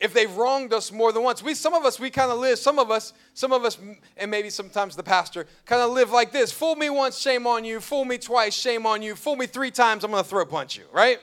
if 0.00 0.14
they've 0.14 0.34
wronged 0.34 0.72
us 0.72 0.90
more 0.90 1.12
than 1.12 1.22
once. 1.22 1.42
We 1.42 1.54
some 1.54 1.74
of 1.74 1.84
us 1.84 2.00
we 2.00 2.10
kind 2.10 2.32
of 2.32 2.38
live, 2.38 2.58
some 2.58 2.78
of 2.78 2.90
us, 2.90 3.12
some 3.34 3.52
of 3.52 3.64
us, 3.64 3.78
and 4.16 4.30
maybe 4.30 4.48
sometimes 4.48 4.96
the 4.96 5.02
pastor 5.02 5.46
kind 5.66 5.82
of 5.82 5.90
live 5.90 6.10
like 6.10 6.32
this: 6.32 6.50
fool 6.50 6.74
me 6.74 6.88
once, 6.88 7.18
shame 7.18 7.46
on 7.46 7.64
you; 7.64 7.80
fool 7.80 8.04
me 8.04 8.16
twice, 8.16 8.54
shame 8.54 8.86
on 8.86 9.02
you; 9.02 9.14
fool 9.14 9.36
me 9.36 9.46
three 9.46 9.70
times, 9.70 10.02
I'm 10.02 10.10
gonna 10.10 10.24
throw 10.24 10.42
a 10.42 10.46
punch 10.46 10.76
you. 10.76 10.84
Right? 10.92 11.18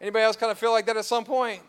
Anybody 0.00 0.24
else 0.24 0.36
kind 0.36 0.52
of 0.52 0.58
feel 0.58 0.70
like 0.70 0.86
that 0.86 0.96
at 0.96 1.04
some 1.04 1.24
point? 1.24 1.60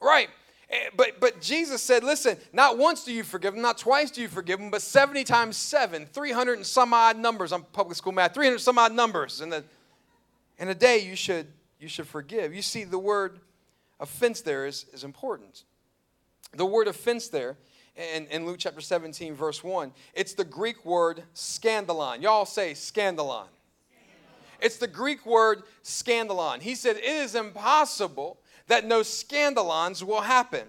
Right. 0.00 0.28
Eh, 0.70 0.88
but 0.96 1.20
but 1.20 1.40
Jesus 1.40 1.82
said, 1.82 2.04
listen, 2.04 2.36
not 2.52 2.78
once 2.78 3.04
do 3.04 3.12
you 3.12 3.24
forgive 3.24 3.54
them, 3.54 3.62
not 3.62 3.76
twice 3.76 4.10
do 4.10 4.22
you 4.22 4.28
forgive 4.28 4.58
them, 4.58 4.70
but 4.70 4.82
70 4.82 5.24
times 5.24 5.56
7, 5.56 6.06
300 6.06 6.54
and 6.54 6.66
some 6.66 6.94
odd 6.94 7.18
numbers. 7.18 7.52
I'm 7.52 7.62
public 7.64 7.96
school 7.96 8.12
math, 8.12 8.34
300 8.34 8.58
some 8.60 8.78
odd 8.78 8.92
numbers. 8.92 9.40
In 9.40 9.50
the 9.50 9.64
in 10.58 10.68
a 10.68 10.74
day 10.74 10.98
you 10.98 11.16
should 11.16 11.48
you 11.78 11.88
should 11.88 12.06
forgive. 12.06 12.54
You 12.54 12.62
see 12.62 12.84
the 12.84 12.98
word 12.98 13.40
offense 14.00 14.40
there 14.40 14.66
is, 14.66 14.86
is 14.92 15.04
important. 15.04 15.64
The 16.54 16.66
word 16.66 16.88
offense 16.88 17.28
there 17.28 17.56
in, 17.96 18.26
in 18.26 18.46
Luke 18.46 18.56
chapter 18.58 18.80
17, 18.80 19.34
verse 19.34 19.64
1, 19.64 19.92
it's 20.14 20.34
the 20.34 20.44
Greek 20.44 20.84
word 20.84 21.22
scandalon. 21.34 22.22
Y'all 22.22 22.44
say 22.44 22.72
scandalon. 22.72 23.46
It's 24.60 24.78
the 24.78 24.86
Greek 24.86 25.26
word 25.26 25.62
scandalon. 25.84 26.60
He 26.60 26.74
said, 26.74 26.96
It 26.96 27.04
is 27.04 27.34
impossible 27.34 28.38
that 28.68 28.86
no 28.86 29.00
scandalons 29.00 30.02
will 30.02 30.22
happen. 30.22 30.66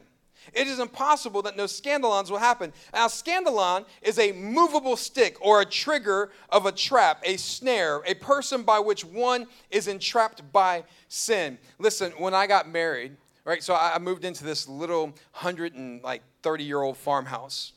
It 0.54 0.68
is 0.68 0.80
impossible 0.80 1.42
that 1.44 1.58
no 1.58 1.66
scandalons 1.66 2.30
will 2.30 2.38
happen. 2.38 2.74
Now, 2.94 3.08
scandalon 3.08 3.86
is 4.02 4.20
a 4.20 4.32
movable 4.32 4.96
stick 4.96 5.38
or 5.42 5.62
a 5.62 5.66
trigger 5.66 6.32
of 6.50 6.66
a 6.66 6.72
trap, 6.72 7.22
a 7.24 7.38
snare, 7.38 8.02
a 8.06 8.14
person 8.16 8.64
by 8.64 8.80
which 8.80 9.04
one 9.04 9.48
is 9.72 9.88
entrapped 9.88 10.52
by 10.52 10.84
sin. 11.08 11.58
Listen, 11.80 12.12
when 12.18 12.34
I 12.34 12.48
got 12.48 12.70
married, 12.70 13.18
right, 13.46 13.64
so 13.64 13.76
I 13.76 13.98
moved 14.00 14.26
into 14.26 14.44
this 14.44 14.68
little 14.68 15.06
130 15.06 16.64
year 16.64 16.82
old 16.82 16.98
farmhouse 16.98 17.74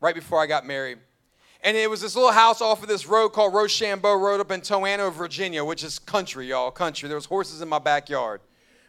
right 0.00 0.14
before 0.14 0.40
I 0.42 0.46
got 0.46 0.66
married. 0.66 0.98
And 1.62 1.76
it 1.76 1.90
was 1.90 2.00
this 2.00 2.14
little 2.14 2.32
house 2.32 2.60
off 2.60 2.82
of 2.82 2.88
this 2.88 3.06
road 3.06 3.30
called 3.30 3.52
Rochambeau 3.52 4.14
Road 4.14 4.40
up 4.40 4.52
in 4.52 4.60
Toano, 4.60 5.12
Virginia, 5.12 5.64
which 5.64 5.82
is 5.82 5.98
country, 5.98 6.48
y'all, 6.48 6.70
country. 6.70 7.08
There 7.08 7.16
was 7.16 7.26
horses 7.26 7.60
in 7.60 7.68
my 7.68 7.78
backyard 7.78 8.40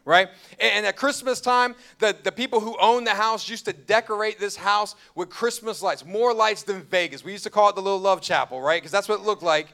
right? 0.07 0.29
And 0.57 0.85
at 0.85 0.95
Christmas 0.95 1.41
time, 1.41 1.75
the, 1.99 2.15
the 2.23 2.31
people 2.31 2.61
who 2.61 2.77
owned 2.79 3.05
the 3.05 3.13
house 3.13 3.49
used 3.49 3.65
to 3.65 3.73
decorate 3.73 4.39
this 4.39 4.55
house 4.55 4.95
with 5.15 5.29
Christmas 5.29 5.81
lights, 5.81 6.05
more 6.05 6.33
lights 6.33 6.63
than 6.63 6.81
Vegas. 6.83 7.25
We 7.25 7.33
used 7.33 7.43
to 7.43 7.49
call 7.49 7.69
it 7.69 7.75
the 7.75 7.81
little 7.81 7.99
love 7.99 8.21
chapel, 8.21 8.61
right? 8.61 8.81
Because 8.81 8.91
that's 8.91 9.09
what 9.09 9.19
it 9.19 9.25
looked 9.25 9.43
like 9.43 9.67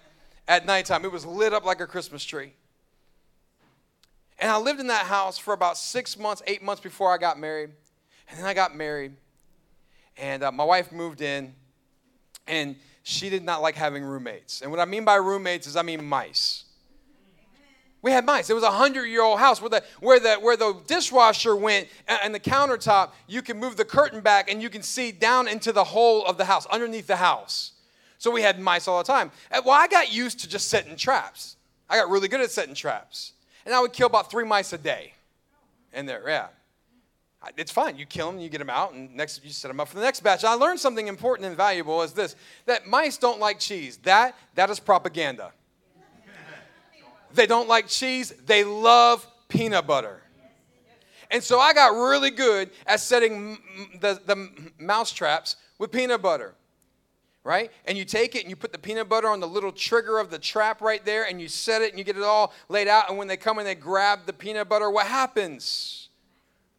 at 0.47 0.65
nighttime. 0.65 1.05
It 1.05 1.11
was 1.11 1.23
lit 1.23 1.53
up 1.53 1.65
like 1.65 1.81
a 1.81 1.85
Christmas 1.85 2.23
tree. 2.23 2.53
And 4.39 4.51
I 4.51 4.57
lived 4.57 4.79
in 4.79 4.87
that 4.87 5.05
house 5.05 5.37
for 5.37 5.53
about 5.53 5.77
six 5.77 6.17
months, 6.17 6.41
eight 6.47 6.63
months 6.63 6.81
before 6.81 7.13
I 7.13 7.19
got 7.19 7.39
married. 7.39 7.69
And 8.27 8.39
then 8.39 8.45
I 8.47 8.55
got 8.55 8.75
married, 8.75 9.13
and 10.17 10.41
uh, 10.41 10.51
my 10.51 10.63
wife 10.63 10.91
moved 10.91 11.21
in, 11.21 11.53
and 12.47 12.75
she 13.03 13.29
did 13.29 13.43
not 13.43 13.61
like 13.61 13.75
having 13.75 14.03
roommates. 14.03 14.61
And 14.61 14.71
what 14.71 14.79
I 14.79 14.85
mean 14.85 15.05
by 15.05 15.15
roommates 15.15 15.67
is 15.67 15.75
I 15.75 15.83
mean 15.83 16.03
mice. 16.03 16.62
We 18.03 18.12
had 18.12 18.25
mice. 18.25 18.50
It 18.50 18.53
was 18.53 18.63
a 18.63 18.72
hundred 18.72 19.05
year 19.05 19.24
old 19.24 19.39
house 19.39 19.62
where 19.62 19.69
the, 19.69 19.83
where, 20.01 20.19
the, 20.19 20.36
where 20.36 20.57
the 20.57 20.75
dishwasher 20.86 21.55
went 21.55 21.88
and 22.07 22.36
the 22.36 22.39
countertop, 22.39 23.12
you 23.27 23.41
can 23.41 23.57
move 23.57 23.77
the 23.77 23.86
curtain 23.86 24.19
back 24.19 24.51
and 24.51 24.62
you 24.62 24.69
can 24.69 24.83
see 24.83 25.13
down 25.13 25.48
into 25.48 25.72
the 25.72 25.86
hole 25.86 26.25
of 26.25 26.38
the 26.38 26.45
house, 26.45 26.65
underneath 26.67 27.07
the 27.07 27.15
house. 27.15 27.72
So 28.17 28.29
we 28.29 28.41
had 28.41 28.60
mice 28.60 28.89
all 28.89 28.98
the 28.98 29.12
time. 29.12 29.31
Well, 29.51 29.72
I 29.72 29.88
got 29.88 30.13
used 30.13 30.41
to 30.41 30.50
just 30.50 30.67
setting 30.67 30.98
traps. 30.98 31.55
I 31.89 31.98
got 31.98 32.10
really 32.10 32.27
good 32.27 32.41
at 32.41 32.51
setting 32.51 32.75
traps. 32.75 33.31
And 33.65 33.74
I 33.74 33.79
would 33.79 33.93
kill 33.93 34.07
about 34.07 34.29
three 34.29 34.45
mice 34.45 34.74
a 34.74 34.77
day 34.77 35.13
in 35.93 36.05
there, 36.05 36.24
yeah. 36.27 36.48
It's 37.57 37.72
fine. 37.72 37.98
You 37.98 38.05
kill 38.05 38.31
them, 38.31 38.39
you 38.39 38.50
get 38.50 38.60
them 38.60 38.69
out, 38.69 38.93
and 38.93 39.13
next 39.15 39.43
you 39.43 39.50
set 39.51 39.67
them 39.69 39.79
up 39.79 39.89
for 39.89 39.95
the 39.95 40.01
next 40.01 40.22
batch. 40.22 40.43
I 40.43 40.53
learned 40.53 40.79
something 40.79 41.07
important 41.07 41.48
and 41.48 41.55
valuable 41.57 42.01
is 42.01 42.13
this 42.13 42.36
that 42.65 42.88
mice 42.88 43.17
don't 43.17 43.39
like 43.39 43.60
cheese. 43.60 43.98
That 44.03 44.36
that 44.55 44.69
is 44.69 44.79
propaganda. 44.79 45.51
They 47.33 47.47
don't 47.47 47.67
like 47.67 47.87
cheese, 47.87 48.33
they 48.45 48.63
love 48.63 49.25
peanut 49.47 49.87
butter. 49.87 50.21
And 51.31 51.43
so 51.43 51.59
I 51.59 51.73
got 51.73 51.93
really 51.93 52.29
good 52.29 52.69
at 52.85 52.99
setting 52.99 53.57
the, 53.99 54.21
the 54.25 54.49
mouse 54.77 55.11
traps 55.11 55.55
with 55.79 55.91
peanut 55.91 56.21
butter. 56.21 56.53
Right? 57.43 57.71
And 57.85 57.97
you 57.97 58.05
take 58.05 58.35
it 58.35 58.41
and 58.41 58.49
you 58.49 58.55
put 58.55 58.71
the 58.71 58.77
peanut 58.77 59.09
butter 59.09 59.27
on 59.27 59.41
the 59.41 59.47
little 59.47 59.71
trigger 59.71 60.19
of 60.19 60.29
the 60.29 60.39
trap 60.39 60.79
right 60.79 61.03
there 61.03 61.25
and 61.25 61.41
you 61.41 61.49
set 61.49 61.81
it 61.81 61.89
and 61.89 61.99
you 61.99 62.05
get 62.05 62.15
it 62.15 62.23
all 62.23 62.53
laid 62.69 62.87
out. 62.87 63.09
And 63.09 63.17
when 63.17 63.27
they 63.27 63.35
come 63.35 63.57
and 63.57 63.67
they 63.67 63.75
grab 63.75 64.19
the 64.25 64.31
peanut 64.31 64.69
butter, 64.69 64.89
what 64.89 65.07
happens? 65.07 66.07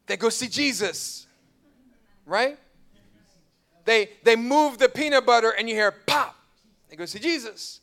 They 0.07 0.17
go 0.17 0.31
see 0.31 0.49
Jesus. 0.49 1.27
Right? 2.25 2.57
They, 3.85 4.11
they 4.23 4.37
move 4.37 4.79
the 4.79 4.89
peanut 4.89 5.27
butter 5.27 5.51
and 5.51 5.69
you 5.69 5.75
hear 5.75 5.91
pop. 5.91 6.37
They 6.89 6.97
go 6.97 7.05
see 7.05 7.19
Jesus. 7.19 7.81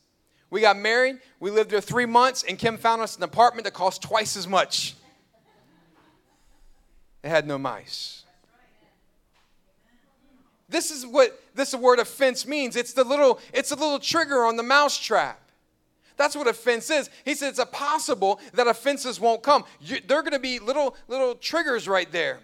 We 0.52 0.60
got 0.62 0.78
married. 0.78 1.20
We 1.40 1.50
lived 1.50 1.72
there 1.72 1.82
three 1.82 2.06
months, 2.06 2.44
and 2.44 2.60
Kim 2.60 2.78
found 2.78 3.02
us 3.02 3.18
an 3.18 3.24
apartment 3.24 3.64
that 3.64 3.74
cost 3.74 4.04
twice 4.04 4.38
as 4.38 4.48
much. 4.48 4.96
It 7.24 7.30
had 7.30 7.48
no 7.48 7.58
mice. 7.58 8.26
This 10.68 10.92
is 10.92 11.06
what 11.06 11.42
this 11.56 11.74
word 11.74 12.00
offense 12.00 12.46
means. 12.46 12.76
It's 12.76 12.94
the 12.94 13.04
little, 13.04 13.40
it's 13.54 13.72
a 13.72 13.76
little 13.76 14.00
trigger 14.00 14.44
on 14.44 14.58
the 14.58 14.64
mouse 14.64 14.98
trap. 14.98 15.40
That's 16.18 16.36
what 16.36 16.48
offense 16.48 16.90
is. 16.90 17.10
He 17.26 17.34
said 17.34 17.50
it's 17.50 17.66
possible 17.72 18.40
that 18.54 18.68
offenses 18.68 19.20
won't 19.20 19.44
come. 19.44 19.64
You, 19.80 20.00
they're 20.06 20.22
going 20.22 20.34
to 20.34 20.40
be 20.40 20.60
little 20.60 20.96
little 21.08 21.36
triggers 21.36 21.88
right 21.88 22.12
there. 22.12 22.40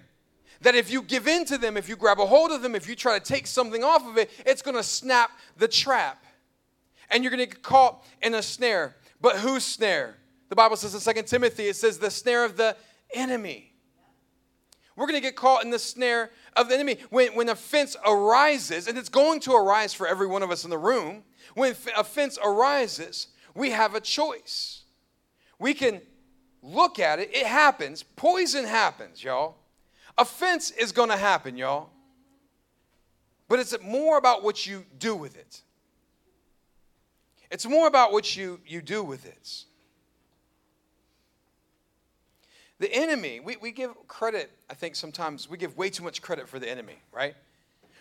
That 0.62 0.76
if 0.76 0.90
you 0.92 1.04
give 1.04 1.28
in 1.28 1.46
to 1.46 1.58
them, 1.58 1.78
if 1.78 1.88
you 1.88 1.96
grab 1.96 2.20
a 2.20 2.26
hold 2.26 2.52
of 2.52 2.62
them, 2.62 2.74
if 2.74 2.90
you 2.90 2.96
try 2.96 3.20
to 3.20 3.24
take 3.24 3.46
something 3.46 3.84
off 3.84 4.08
of 4.08 4.18
it, 4.18 4.32
it's 4.46 4.62
going 4.62 4.76
to 4.76 4.84
snap 4.84 5.32
the 5.58 5.68
trap 5.68 6.24
and 7.10 7.24
you're 7.24 7.32
going 7.32 7.48
to 7.48 7.54
get 7.54 7.64
caught 7.64 8.06
in 8.22 8.34
a 8.34 8.42
snare. 8.42 8.96
But 9.22 9.38
whose 9.38 9.64
snare? 9.64 10.18
The 10.50 10.56
Bible 10.56 10.76
says 10.76 10.94
in 11.08 11.16
2 11.16 11.22
Timothy, 11.24 11.68
it 11.68 11.76
says 11.76 11.98
the 12.00 12.12
snare 12.12 12.46
of 12.46 12.58
the 12.58 12.76
enemy. 13.14 13.74
We're 14.96 15.06
going 15.06 15.16
to 15.16 15.22
get 15.22 15.36
caught 15.36 15.64
in 15.64 15.70
the 15.70 15.80
snare 15.80 16.32
of 16.56 16.70
the 16.70 16.76
enemy. 16.76 16.98
When, 17.10 17.36
when 17.36 17.50
offense 17.50 17.96
arises, 18.06 18.88
and 18.88 18.98
it's 18.98 19.10
going 19.10 19.42
to 19.42 19.54
arise 19.54 19.94
for 19.94 20.08
every 20.08 20.28
one 20.28 20.42
of 20.42 20.50
us 20.50 20.64
in 20.64 20.70
the 20.70 20.78
room, 20.78 21.24
when 21.54 21.76
offense 21.96 22.40
arises, 22.44 23.28
we 23.54 23.72
have 23.72 23.94
a 23.94 24.02
choice. 24.02 24.84
We 25.60 25.74
can 25.74 26.02
look 26.62 27.00
at 27.00 27.20
it, 27.20 27.30
it 27.36 27.46
happens. 27.46 28.04
Poison 28.04 28.66
happens, 28.66 29.24
y'all. 29.24 29.58
Offense 30.18 30.72
is 30.72 30.92
going 30.92 31.10
to 31.10 31.18
happen, 31.18 31.58
y'all. 31.58 31.90
But 33.48 33.60
it's 33.60 33.76
more 33.82 34.18
about 34.18 34.44
what 34.44 34.66
you 34.66 34.86
do 34.98 35.16
with 35.16 35.38
it. 35.38 35.62
It's 37.50 37.66
more 37.66 37.88
about 37.88 38.12
what 38.12 38.36
you, 38.36 38.60
you 38.66 38.82
do 38.82 39.04
with 39.04 39.26
it. 39.26 39.64
The 42.80 42.94
enemy, 42.94 43.40
we, 43.40 43.58
we 43.58 43.72
give 43.72 43.92
credit, 44.08 44.52
I 44.70 44.76
think 44.76 44.96
sometimes 44.96 45.50
we 45.50 45.58
give 45.58 45.76
way 45.78 45.90
too 45.90 46.04
much 46.04 46.22
credit 46.22 46.48
for 46.48 46.60
the 46.60 46.70
enemy, 46.70 47.02
right? 47.12 47.36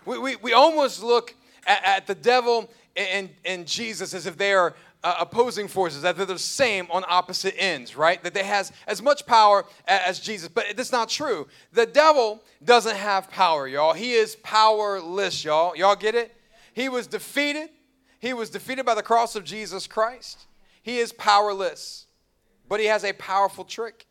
We, 0.05 0.19
we, 0.19 0.37
we 0.37 0.53
almost 0.53 1.03
look 1.03 1.35
at, 1.67 1.83
at 1.85 2.07
the 2.07 2.15
devil 2.15 2.71
and, 2.97 3.31
and 3.45 3.67
Jesus 3.67 4.13
as 4.13 4.27
if 4.27 4.37
they 4.37 4.53
are 4.53 4.75
uh, 5.03 5.17
opposing 5.21 5.69
forces, 5.69 6.03
that 6.03 6.17
they're 6.17 6.27
the 6.27 6.39
same 6.39 6.89
on 6.91 7.05
opposite 7.09 7.55
ends, 7.57 7.97
right? 7.97 8.23
That 8.23 8.35
they 8.35 8.43
has 8.43 8.73
as 8.87 9.01
much 9.01 9.25
power 9.25 9.65
as 9.87 10.19
Jesus, 10.19 10.49
but 10.49 10.65
that's 10.77 10.93
not 10.93 11.09
true. 11.09 11.47
The 11.73 11.87
devil 11.87 12.43
doesn't 12.65 12.97
have 12.97 13.31
power, 13.31 13.69
y'all. 13.69 13.93
He 13.93 14.13
is 14.13 14.37
powerless, 14.37 15.45
y'all. 15.45 15.77
Y'all 15.77 15.97
get 15.97 16.15
it? 16.15 16.35
He 16.75 16.89
was 16.89 17.07
defeated. 17.07 17.71
He 18.19 18.33
was 18.33 18.51
defeated 18.51 18.87
by 18.87 18.95
the 18.95 19.03
cross 19.03 19.37
of 19.37 19.45
Jesus 19.45 19.87
Christ. 19.87 20.47
He 20.83 20.99
is 20.99 21.13
powerless, 21.13 22.07
but 22.69 22.81
he 22.81 22.87
has 22.87 23.05
a 23.05 23.13
powerful 23.13 23.65
trick. 23.65 24.07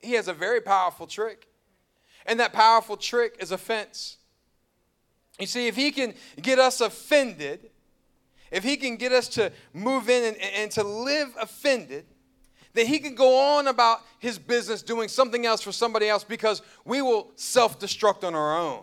He 0.00 0.12
has 0.12 0.28
a 0.28 0.32
very 0.32 0.60
powerful 0.60 1.06
trick. 1.06 1.48
And 2.26 2.40
that 2.40 2.52
powerful 2.52 2.96
trick 2.96 3.36
is 3.40 3.52
offense. 3.52 4.18
You 5.38 5.46
see, 5.46 5.66
if 5.66 5.76
he 5.76 5.90
can 5.90 6.14
get 6.40 6.58
us 6.58 6.80
offended, 6.80 7.70
if 8.50 8.64
he 8.64 8.76
can 8.76 8.96
get 8.96 9.12
us 9.12 9.28
to 9.30 9.52
move 9.72 10.08
in 10.08 10.34
and, 10.34 10.36
and 10.54 10.70
to 10.72 10.82
live 10.82 11.34
offended, 11.40 12.06
then 12.72 12.86
he 12.86 12.98
can 12.98 13.14
go 13.14 13.56
on 13.56 13.68
about 13.68 14.02
his 14.18 14.38
business 14.38 14.82
doing 14.82 15.08
something 15.08 15.46
else 15.46 15.62
for 15.62 15.72
somebody 15.72 16.08
else 16.08 16.24
because 16.24 16.62
we 16.84 17.02
will 17.02 17.32
self 17.34 17.78
destruct 17.78 18.22
on 18.24 18.34
our 18.34 18.56
own. 18.56 18.82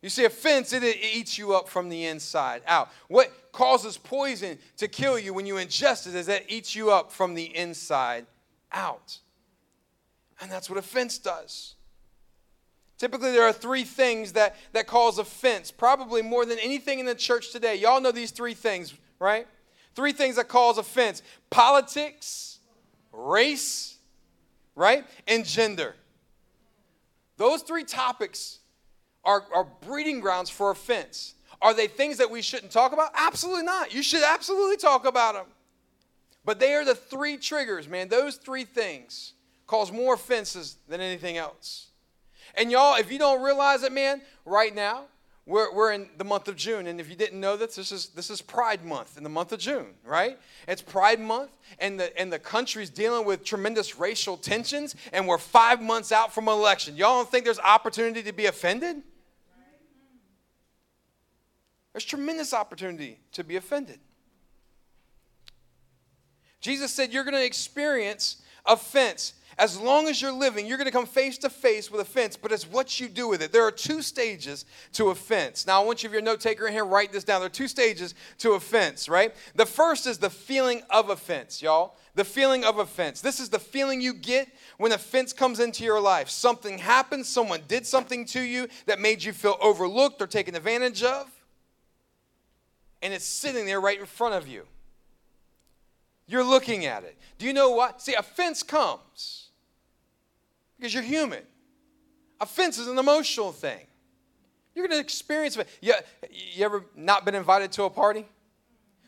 You 0.00 0.08
see, 0.08 0.24
offense, 0.24 0.72
it, 0.72 0.84
it 0.84 0.98
eats 1.02 1.38
you 1.38 1.54
up 1.54 1.68
from 1.68 1.88
the 1.88 2.06
inside 2.06 2.62
out. 2.66 2.90
What 3.08 3.32
causes 3.52 3.98
poison 3.98 4.58
to 4.76 4.86
kill 4.86 5.18
you 5.18 5.34
when 5.34 5.46
you 5.46 5.54
ingest 5.54 6.06
it 6.06 6.14
is 6.14 6.26
that 6.26 6.42
it 6.42 6.46
eats 6.48 6.76
you 6.76 6.90
up 6.90 7.10
from 7.10 7.34
the 7.34 7.56
inside 7.56 8.26
out. 8.70 9.18
And 10.40 10.50
that's 10.50 10.70
what 10.70 10.78
offense 10.78 11.18
does. 11.18 11.74
Typically, 12.96 13.32
there 13.32 13.44
are 13.44 13.52
three 13.52 13.84
things 13.84 14.32
that, 14.32 14.56
that 14.72 14.86
cause 14.86 15.18
offense, 15.18 15.70
probably 15.70 16.22
more 16.22 16.44
than 16.44 16.58
anything 16.58 16.98
in 16.98 17.06
the 17.06 17.14
church 17.14 17.52
today. 17.52 17.76
Y'all 17.76 18.00
know 18.00 18.12
these 18.12 18.32
three 18.32 18.54
things, 18.54 18.92
right? 19.18 19.46
Three 19.94 20.12
things 20.12 20.36
that 20.36 20.48
cause 20.48 20.78
offense 20.78 21.22
politics, 21.50 22.58
race, 23.12 23.96
right? 24.76 25.04
And 25.26 25.44
gender. 25.44 25.94
Those 27.36 27.62
three 27.62 27.84
topics 27.84 28.58
are, 29.28 29.44
are 29.54 29.66
breeding 29.82 30.20
grounds 30.20 30.48
for 30.48 30.70
offense. 30.70 31.34
Are 31.60 31.74
they 31.74 31.86
things 31.86 32.16
that 32.16 32.30
we 32.30 32.40
shouldn't 32.40 32.72
talk 32.72 32.92
about? 32.92 33.10
Absolutely 33.14 33.64
not. 33.64 33.92
You 33.92 34.02
should 34.02 34.22
absolutely 34.22 34.78
talk 34.78 35.04
about 35.06 35.34
them. 35.34 35.46
But 36.46 36.58
they 36.58 36.72
are 36.72 36.84
the 36.84 36.94
three 36.94 37.36
triggers, 37.36 37.86
man. 37.86 38.08
Those 38.08 38.36
three 38.36 38.64
things 38.64 39.34
cause 39.66 39.92
more 39.92 40.14
offenses 40.14 40.78
than 40.88 41.02
anything 41.02 41.36
else. 41.36 41.88
And 42.54 42.70
y'all, 42.70 42.96
if 42.96 43.12
you 43.12 43.18
don't 43.18 43.42
realize 43.42 43.82
it, 43.82 43.92
man, 43.92 44.22
right 44.46 44.74
now, 44.74 45.04
we're, 45.44 45.74
we're 45.74 45.92
in 45.92 46.08
the 46.16 46.24
month 46.24 46.48
of 46.48 46.56
June. 46.56 46.86
And 46.86 46.98
if 46.98 47.10
you 47.10 47.16
didn't 47.16 47.38
know 47.38 47.56
this, 47.56 47.76
this 47.76 47.92
is, 47.92 48.08
this 48.08 48.30
is 48.30 48.40
Pride 48.40 48.82
Month 48.82 49.18
in 49.18 49.24
the 49.24 49.30
month 49.30 49.52
of 49.52 49.58
June, 49.58 49.88
right? 50.04 50.38
It's 50.66 50.80
Pride 50.80 51.20
Month, 51.20 51.50
and 51.78 52.00
the, 52.00 52.18
and 52.18 52.32
the 52.32 52.38
country's 52.38 52.88
dealing 52.88 53.26
with 53.26 53.44
tremendous 53.44 53.98
racial 53.98 54.38
tensions, 54.38 54.96
and 55.12 55.28
we're 55.28 55.38
five 55.38 55.82
months 55.82 56.12
out 56.12 56.32
from 56.32 56.48
an 56.48 56.54
election. 56.54 56.96
Y'all 56.96 57.16
don't 57.16 57.30
think 57.30 57.44
there's 57.44 57.58
opportunity 57.58 58.22
to 58.22 58.32
be 58.32 58.46
offended? 58.46 59.02
There's 61.92 62.04
tremendous 62.04 62.52
opportunity 62.52 63.18
to 63.32 63.44
be 63.44 63.56
offended. 63.56 63.98
Jesus 66.60 66.92
said 66.92 67.12
you're 67.12 67.24
going 67.24 67.34
to 67.34 67.44
experience 67.44 68.42
offense 68.66 69.34
as 69.58 69.78
long 69.78 70.06
as 70.06 70.22
you're 70.22 70.32
living, 70.32 70.66
you're 70.66 70.78
going 70.78 70.86
to 70.86 70.92
come 70.92 71.04
face 71.04 71.36
to 71.38 71.50
face 71.50 71.90
with 71.90 72.00
offense, 72.00 72.36
but 72.36 72.52
it's 72.52 72.64
what 72.64 73.00
you 73.00 73.08
do 73.08 73.26
with 73.26 73.42
it. 73.42 73.50
There 73.50 73.66
are 73.66 73.72
two 73.72 74.02
stages 74.02 74.64
to 74.92 75.08
offense. 75.08 75.66
Now, 75.66 75.82
I 75.82 75.84
want 75.84 76.02
you, 76.02 76.08
if 76.08 76.12
you're 76.12 76.20
a 76.20 76.24
note 76.24 76.40
taker 76.40 76.68
in 76.68 76.72
here, 76.72 76.84
write 76.84 77.10
this 77.10 77.24
down. 77.24 77.40
There 77.40 77.46
are 77.46 77.50
two 77.50 77.66
stages 77.66 78.14
to 78.38 78.52
offense, 78.52 79.08
right? 79.08 79.34
The 79.56 79.66
first 79.66 80.06
is 80.06 80.18
the 80.18 80.30
feeling 80.30 80.82
of 80.90 81.10
offense, 81.10 81.60
y'all. 81.60 81.96
The 82.14 82.24
feeling 82.24 82.64
of 82.64 82.78
offense. 82.78 83.20
This 83.20 83.40
is 83.40 83.48
the 83.48 83.58
feeling 83.58 84.00
you 84.00 84.14
get 84.14 84.48
when 84.76 84.92
offense 84.92 85.32
comes 85.32 85.58
into 85.58 85.82
your 85.82 86.00
life. 86.00 86.30
Something 86.30 86.78
happened, 86.78 87.26
someone 87.26 87.62
did 87.66 87.84
something 87.84 88.24
to 88.26 88.40
you 88.40 88.68
that 88.86 89.00
made 89.00 89.24
you 89.24 89.32
feel 89.32 89.56
overlooked 89.60 90.22
or 90.22 90.28
taken 90.28 90.54
advantage 90.54 91.02
of, 91.02 91.28
and 93.02 93.12
it's 93.12 93.24
sitting 93.24 93.66
there 93.66 93.80
right 93.80 93.98
in 93.98 94.06
front 94.06 94.34
of 94.34 94.48
you. 94.48 94.66
You're 96.26 96.44
looking 96.44 96.84
at 96.84 97.04
it. 97.04 97.16
Do 97.38 97.46
you 97.46 97.52
know 97.52 97.70
what? 97.70 98.02
See, 98.02 98.14
offense 98.14 98.62
comes 98.62 99.48
because 100.76 100.92
you're 100.92 101.02
human. 101.02 101.42
Offense 102.40 102.78
is 102.78 102.86
an 102.86 102.98
emotional 102.98 103.50
thing. 103.50 103.86
You're 104.74 104.86
going 104.86 104.96
to 104.96 105.04
experience 105.04 105.56
it. 105.56 105.68
You, 105.80 105.94
you 106.30 106.64
ever 106.64 106.84
not 106.94 107.24
been 107.24 107.34
invited 107.34 107.72
to 107.72 107.84
a 107.84 107.90
party? 107.90 108.26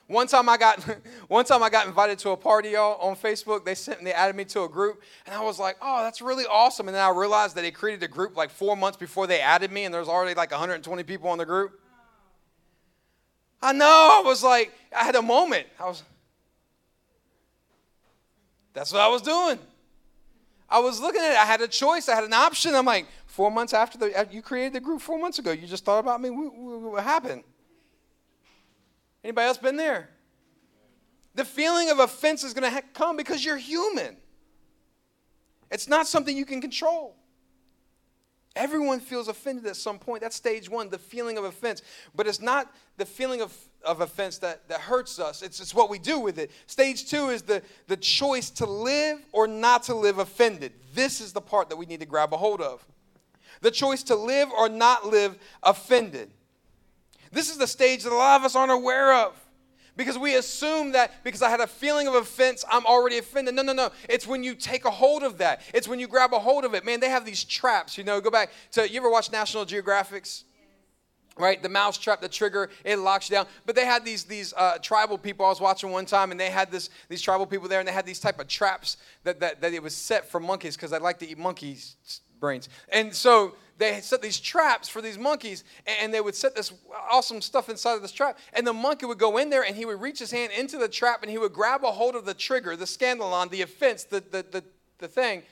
One 0.08 0.26
time 0.26 0.48
I 0.48 0.56
got 0.56 0.80
one 1.28 1.44
time 1.44 1.62
I 1.62 1.70
got 1.70 1.86
invited 1.86 2.18
to 2.20 2.30
a 2.30 2.36
party, 2.36 2.70
y'all, 2.70 3.00
on 3.00 3.14
Facebook. 3.14 3.64
They 3.64 3.76
sent 3.76 4.02
they 4.02 4.12
added 4.12 4.34
me 4.34 4.44
to 4.46 4.64
a 4.64 4.68
group, 4.68 5.02
and 5.24 5.34
I 5.34 5.40
was 5.42 5.60
like, 5.60 5.76
oh, 5.80 6.02
that's 6.02 6.20
really 6.20 6.44
awesome. 6.46 6.88
And 6.88 6.96
then 6.96 7.04
I 7.04 7.10
realized 7.10 7.54
that 7.54 7.60
they 7.60 7.70
created 7.70 8.02
a 8.02 8.08
group 8.08 8.36
like 8.36 8.50
four 8.50 8.76
months 8.76 8.96
before 8.96 9.28
they 9.28 9.40
added 9.40 9.70
me, 9.70 9.84
and 9.84 9.94
there's 9.94 10.08
already 10.08 10.34
like 10.34 10.50
120 10.50 11.04
people 11.04 11.28
on 11.30 11.38
the 11.38 11.46
group. 11.46 11.79
I 13.62 13.72
know. 13.72 14.20
I 14.22 14.26
was 14.26 14.42
like, 14.42 14.72
I 14.96 15.04
had 15.04 15.16
a 15.16 15.22
moment. 15.22 15.66
I 15.78 15.84
was 15.84 16.02
that's 18.72 18.92
what 18.92 19.02
I 19.02 19.08
was 19.08 19.22
doing. 19.22 19.58
I 20.68 20.78
was 20.78 21.00
looking 21.00 21.20
at 21.20 21.32
it. 21.32 21.36
I 21.36 21.44
had 21.44 21.60
a 21.60 21.68
choice. 21.68 22.08
I 22.08 22.14
had 22.14 22.24
an 22.24 22.32
option. 22.32 22.74
I'm 22.74 22.86
like, 22.86 23.06
four 23.26 23.50
months 23.50 23.72
after 23.72 23.98
the, 23.98 24.28
you 24.30 24.42
created 24.42 24.72
the 24.72 24.80
group 24.80 25.00
four 25.00 25.18
months 25.18 25.38
ago. 25.38 25.50
You 25.50 25.66
just 25.66 25.84
thought 25.84 25.98
about 25.98 26.20
me. 26.20 26.30
What, 26.30 26.54
what 26.54 27.02
happened? 27.02 27.42
Anybody 29.24 29.46
else 29.48 29.58
been 29.58 29.76
there? 29.76 30.08
The 31.34 31.44
feeling 31.44 31.90
of 31.90 31.98
offense 31.98 32.44
is 32.44 32.54
going 32.54 32.72
to 32.72 32.82
come 32.94 33.16
because 33.16 33.44
you're 33.44 33.56
human. 33.56 34.16
It's 35.70 35.88
not 35.88 36.06
something 36.06 36.36
you 36.36 36.44
can 36.44 36.60
control. 36.60 37.16
Everyone 38.56 38.98
feels 38.98 39.28
offended 39.28 39.66
at 39.66 39.76
some 39.76 39.98
point. 39.98 40.22
That's 40.22 40.34
stage 40.34 40.68
one, 40.68 40.90
the 40.90 40.98
feeling 40.98 41.38
of 41.38 41.44
offense. 41.44 41.82
But 42.14 42.26
it's 42.26 42.40
not 42.40 42.72
the 42.96 43.06
feeling 43.06 43.40
of, 43.40 43.56
of 43.84 44.00
offense 44.00 44.38
that, 44.38 44.68
that 44.68 44.80
hurts 44.80 45.18
us, 45.18 45.42
it's, 45.42 45.60
it's 45.60 45.74
what 45.74 45.88
we 45.88 45.98
do 45.98 46.18
with 46.18 46.38
it. 46.38 46.50
Stage 46.66 47.08
two 47.08 47.28
is 47.28 47.42
the, 47.42 47.62
the 47.86 47.96
choice 47.96 48.50
to 48.50 48.66
live 48.66 49.18
or 49.32 49.46
not 49.46 49.84
to 49.84 49.94
live 49.94 50.18
offended. 50.18 50.72
This 50.94 51.20
is 51.20 51.32
the 51.32 51.40
part 51.40 51.68
that 51.68 51.76
we 51.76 51.86
need 51.86 52.00
to 52.00 52.06
grab 52.06 52.34
a 52.34 52.36
hold 52.36 52.60
of. 52.60 52.84
The 53.60 53.70
choice 53.70 54.02
to 54.04 54.16
live 54.16 54.50
or 54.50 54.68
not 54.68 55.06
live 55.06 55.38
offended. 55.62 56.30
This 57.30 57.50
is 57.50 57.58
the 57.58 57.66
stage 57.66 58.02
that 58.02 58.12
a 58.12 58.16
lot 58.16 58.40
of 58.40 58.44
us 58.44 58.56
aren't 58.56 58.72
aware 58.72 59.14
of 59.14 59.34
because 59.96 60.18
we 60.18 60.36
assume 60.36 60.92
that 60.92 61.22
because 61.24 61.42
I 61.42 61.50
had 61.50 61.60
a 61.60 61.66
feeling 61.66 62.06
of 62.06 62.14
offense, 62.14 62.64
I'm 62.70 62.86
already 62.86 63.18
offended. 63.18 63.54
No, 63.54 63.62
no, 63.62 63.72
no. 63.72 63.90
It's 64.08 64.26
when 64.26 64.42
you 64.44 64.54
take 64.54 64.84
a 64.84 64.90
hold 64.90 65.22
of 65.22 65.38
that. 65.38 65.62
It's 65.74 65.88
when 65.88 65.98
you 65.98 66.08
grab 66.08 66.32
a 66.32 66.38
hold 66.38 66.64
of 66.64 66.74
it. 66.74 66.84
Man, 66.84 67.00
they 67.00 67.10
have 67.10 67.24
these 67.24 67.44
traps, 67.44 67.98
you 67.98 68.04
know. 68.04 68.20
Go 68.20 68.30
back 68.30 68.50
to 68.72 68.88
you 68.88 68.98
ever 69.00 69.10
watch 69.10 69.30
National 69.30 69.64
Geographics? 69.64 70.44
Right, 71.36 71.62
the 71.62 71.70
mouse 71.70 71.96
trap, 71.96 72.20
the 72.20 72.28
trigger, 72.28 72.68
it 72.84 72.96
locks 72.96 73.30
you 73.30 73.36
down. 73.36 73.46
But 73.64 73.74
they 73.74 73.86
had 73.86 74.04
these 74.04 74.24
these 74.24 74.52
uh, 74.54 74.76
tribal 74.82 75.16
people. 75.16 75.46
I 75.46 75.48
was 75.48 75.60
watching 75.60 75.90
one 75.90 76.04
time, 76.04 76.32
and 76.32 76.40
they 76.40 76.50
had 76.50 76.70
this 76.70 76.90
these 77.08 77.22
tribal 77.22 77.46
people 77.46 77.66
there, 77.66 77.78
and 77.78 77.88
they 77.88 77.92
had 77.92 78.04
these 78.04 78.20
type 78.20 78.40
of 78.40 78.48
traps 78.48 78.98
that 79.24 79.40
that, 79.40 79.60
that 79.62 79.72
it 79.72 79.82
was 79.82 79.94
set 79.94 80.28
for 80.28 80.38
monkeys 80.38 80.76
because 80.76 80.90
they 80.90 80.98
like 80.98 81.18
to 81.20 81.28
eat 81.28 81.38
monkeys 81.38 81.96
brains. 82.40 82.68
And 82.88 83.14
so 83.14 83.54
they 83.78 84.00
set 84.00 84.20
these 84.20 84.38
traps 84.38 84.88
for 84.88 85.00
these 85.00 85.18
monkeys, 85.18 85.64
and 85.86 86.12
they 86.12 86.20
would 86.20 86.34
set 86.34 86.54
this 86.54 86.72
awesome 87.10 87.40
stuff 87.40 87.68
inside 87.68 87.94
of 87.94 88.02
this 88.02 88.12
trap. 88.12 88.38
And 88.52 88.66
the 88.66 88.72
monkey 88.72 89.06
would 89.06 89.18
go 89.18 89.38
in 89.38 89.48
there, 89.50 89.64
and 89.64 89.74
he 89.76 89.84
would 89.84 90.00
reach 90.00 90.18
his 90.18 90.30
hand 90.30 90.52
into 90.52 90.76
the 90.76 90.88
trap, 90.88 91.22
and 91.22 91.30
he 91.30 91.38
would 91.38 91.52
grab 91.52 91.84
a 91.84 91.90
hold 91.90 92.14
of 92.14 92.24
the 92.24 92.34
trigger, 92.34 92.76
the 92.76 92.84
scandalon, 92.84 93.50
the 93.50 93.62
offense, 93.62 94.04
the, 94.04 94.20
the, 94.20 94.44
the, 94.50 94.64
the 94.98 95.08
thing. 95.08 95.42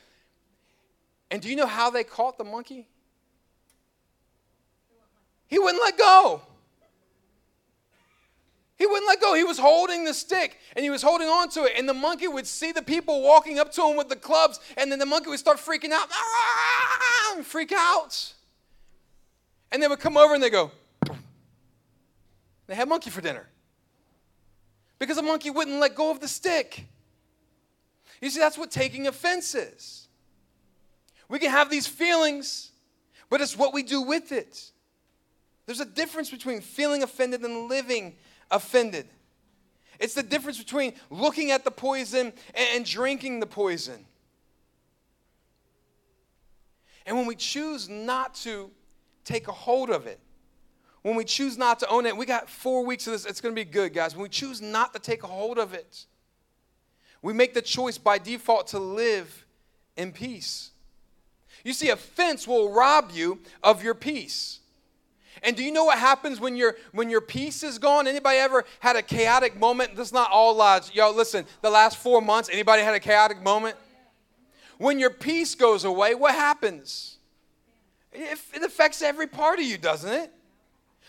And 1.30 1.40
do 1.40 1.48
you 1.48 1.56
know 1.56 1.66
how 1.66 1.90
they 1.90 2.04
caught 2.04 2.38
the 2.38 2.44
monkey? 2.44 2.86
He 5.46 5.58
wouldn't 5.58 5.82
let 5.82 5.96
go. 5.96 6.42
He 8.78 8.86
wouldn't 8.86 9.08
let 9.08 9.20
go. 9.20 9.34
He 9.34 9.42
was 9.42 9.58
holding 9.58 10.04
the 10.04 10.14
stick 10.14 10.58
and 10.76 10.84
he 10.84 10.90
was 10.90 11.02
holding 11.02 11.26
on 11.26 11.48
to 11.50 11.64
it. 11.64 11.72
And 11.76 11.88
the 11.88 11.94
monkey 11.94 12.28
would 12.28 12.46
see 12.46 12.70
the 12.70 12.82
people 12.82 13.22
walking 13.22 13.58
up 13.58 13.72
to 13.72 13.82
him 13.82 13.96
with 13.96 14.08
the 14.08 14.16
clubs, 14.16 14.60
and 14.76 14.90
then 14.90 15.00
the 15.00 15.06
monkey 15.06 15.30
would 15.30 15.40
start 15.40 15.58
freaking 15.58 15.90
out 15.90 16.08
ah! 16.12 17.34
and 17.36 17.44
freak 17.44 17.72
out. 17.72 18.34
And 19.72 19.82
they 19.82 19.88
would 19.88 19.98
come 19.98 20.16
over 20.16 20.32
and 20.32 20.42
they 20.42 20.50
go, 20.50 20.70
they 22.68 22.74
had 22.74 22.88
monkey 22.88 23.10
for 23.10 23.20
dinner. 23.20 23.48
Because 24.98 25.16
the 25.16 25.22
monkey 25.22 25.50
wouldn't 25.50 25.80
let 25.80 25.94
go 25.94 26.10
of 26.10 26.20
the 26.20 26.28
stick. 26.28 26.86
You 28.20 28.30
see, 28.30 28.40
that's 28.40 28.58
what 28.58 28.70
taking 28.70 29.06
offense 29.06 29.54
is. 29.54 30.08
We 31.28 31.38
can 31.38 31.50
have 31.50 31.70
these 31.70 31.86
feelings, 31.86 32.70
but 33.28 33.40
it's 33.40 33.56
what 33.56 33.74
we 33.74 33.82
do 33.82 34.02
with 34.02 34.32
it. 34.32 34.70
There's 35.66 35.80
a 35.80 35.84
difference 35.84 36.30
between 36.30 36.60
feeling 36.60 37.02
offended 37.02 37.42
and 37.42 37.68
living 37.68 38.16
offended. 38.50 39.06
It's 39.98 40.14
the 40.14 40.22
difference 40.22 40.58
between 40.58 40.94
looking 41.10 41.50
at 41.50 41.64
the 41.64 41.70
poison 41.70 42.32
and 42.54 42.84
drinking 42.84 43.40
the 43.40 43.46
poison. 43.46 44.04
And 47.04 47.16
when 47.16 47.26
we 47.26 47.34
choose 47.34 47.88
not 47.88 48.34
to 48.36 48.70
take 49.24 49.48
a 49.48 49.52
hold 49.52 49.90
of 49.90 50.06
it, 50.06 50.20
when 51.02 51.16
we 51.16 51.24
choose 51.24 51.56
not 51.56 51.78
to 51.80 51.88
own 51.88 52.06
it, 52.06 52.16
we 52.16 52.26
got 52.26 52.50
four 52.50 52.84
weeks 52.84 53.06
of 53.06 53.12
this, 53.12 53.24
it's 53.24 53.40
to 53.40 53.50
be 53.50 53.64
good, 53.64 53.94
guys. 53.94 54.14
When 54.14 54.24
we 54.24 54.28
choose 54.28 54.60
not 54.60 54.92
to 54.92 54.98
take 54.98 55.22
a 55.22 55.26
hold 55.26 55.58
of 55.58 55.72
it, 55.72 56.06
we 57.22 57.32
make 57.32 57.54
the 57.54 57.62
choice 57.62 57.98
by 57.98 58.18
default 58.18 58.68
to 58.68 58.78
live 58.78 59.46
in 59.96 60.12
peace. 60.12 60.70
You 61.64 61.72
see, 61.72 61.88
offense 61.90 62.46
will 62.46 62.72
rob 62.72 63.10
you 63.12 63.40
of 63.62 63.82
your 63.82 63.94
peace. 63.94 64.60
And 65.42 65.56
do 65.56 65.62
you 65.62 65.72
know 65.72 65.84
what 65.84 65.98
happens 65.98 66.40
when 66.40 66.56
your 66.56 66.76
when 66.92 67.10
your 67.10 67.20
peace 67.20 67.62
is 67.62 67.78
gone? 67.78 68.06
Anybody 68.06 68.38
ever 68.38 68.64
had 68.80 68.96
a 68.96 69.02
chaotic 69.02 69.58
moment? 69.58 69.96
This 69.96 70.08
is 70.08 70.12
not 70.12 70.30
all 70.30 70.54
lives. 70.54 70.90
Yo, 70.94 71.10
listen, 71.10 71.44
the 71.62 71.70
last 71.70 71.98
four 71.98 72.20
months, 72.20 72.48
anybody 72.52 72.82
had 72.82 72.94
a 72.94 73.00
chaotic 73.00 73.42
moment? 73.42 73.76
When 74.78 74.98
your 74.98 75.10
peace 75.10 75.54
goes 75.54 75.84
away, 75.84 76.14
what 76.14 76.34
happens? 76.34 77.18
It, 78.12 78.38
it 78.54 78.62
affects 78.62 79.02
every 79.02 79.26
part 79.26 79.58
of 79.58 79.64
you, 79.64 79.76
doesn't 79.76 80.10
it? 80.10 80.32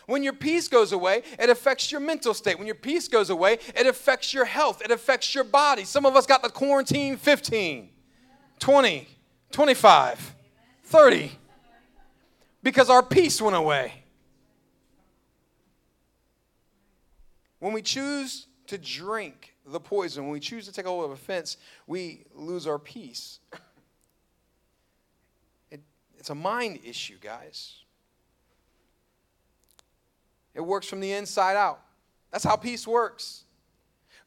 When 0.05 0.23
your 0.23 0.33
peace 0.33 0.67
goes 0.67 0.91
away, 0.91 1.21
it 1.37 1.51
affects 1.51 1.91
your 1.91 2.01
mental 2.01 2.33
state. 2.33 2.57
When 2.57 2.65
your 2.65 2.75
peace 2.75 3.07
goes 3.07 3.29
away, 3.29 3.59
it 3.75 3.85
affects 3.85 4.33
your 4.33 4.45
health. 4.45 4.81
It 4.81 4.89
affects 4.89 5.35
your 5.35 5.43
body. 5.43 5.83
Some 5.83 6.03
of 6.03 6.15
us 6.15 6.25
got 6.25 6.41
the 6.41 6.49
quarantine 6.49 7.15
15, 7.15 7.89
20, 8.57 9.07
25, 9.51 10.35
30 10.83 11.31
because 12.63 12.89
our 12.89 13.03
peace 13.03 13.39
went 13.39 13.55
away. 13.55 13.98
When 17.59 17.73
we 17.73 17.81
choose 17.81 18.47
to 18.67 18.77
drink 18.77 19.55
the 19.65 19.79
poison, 19.79 20.23
when 20.23 20.31
we 20.31 20.39
choose 20.39 20.65
to 20.65 20.71
take 20.71 20.85
a 20.85 20.89
hold 20.89 21.05
of 21.05 21.11
offense, 21.11 21.57
we 21.87 22.25
lose 22.33 22.67
our 22.67 22.79
peace. 22.79 23.39
It, 25.71 25.81
it's 26.17 26.31
a 26.31 26.35
mind 26.35 26.79
issue, 26.83 27.17
guys. 27.21 27.75
It 30.55 30.61
works 30.61 30.87
from 30.87 30.99
the 30.99 31.11
inside 31.11 31.55
out. 31.55 31.79
That's 32.31 32.43
how 32.43 32.55
peace 32.55 32.87
works. 32.87 33.43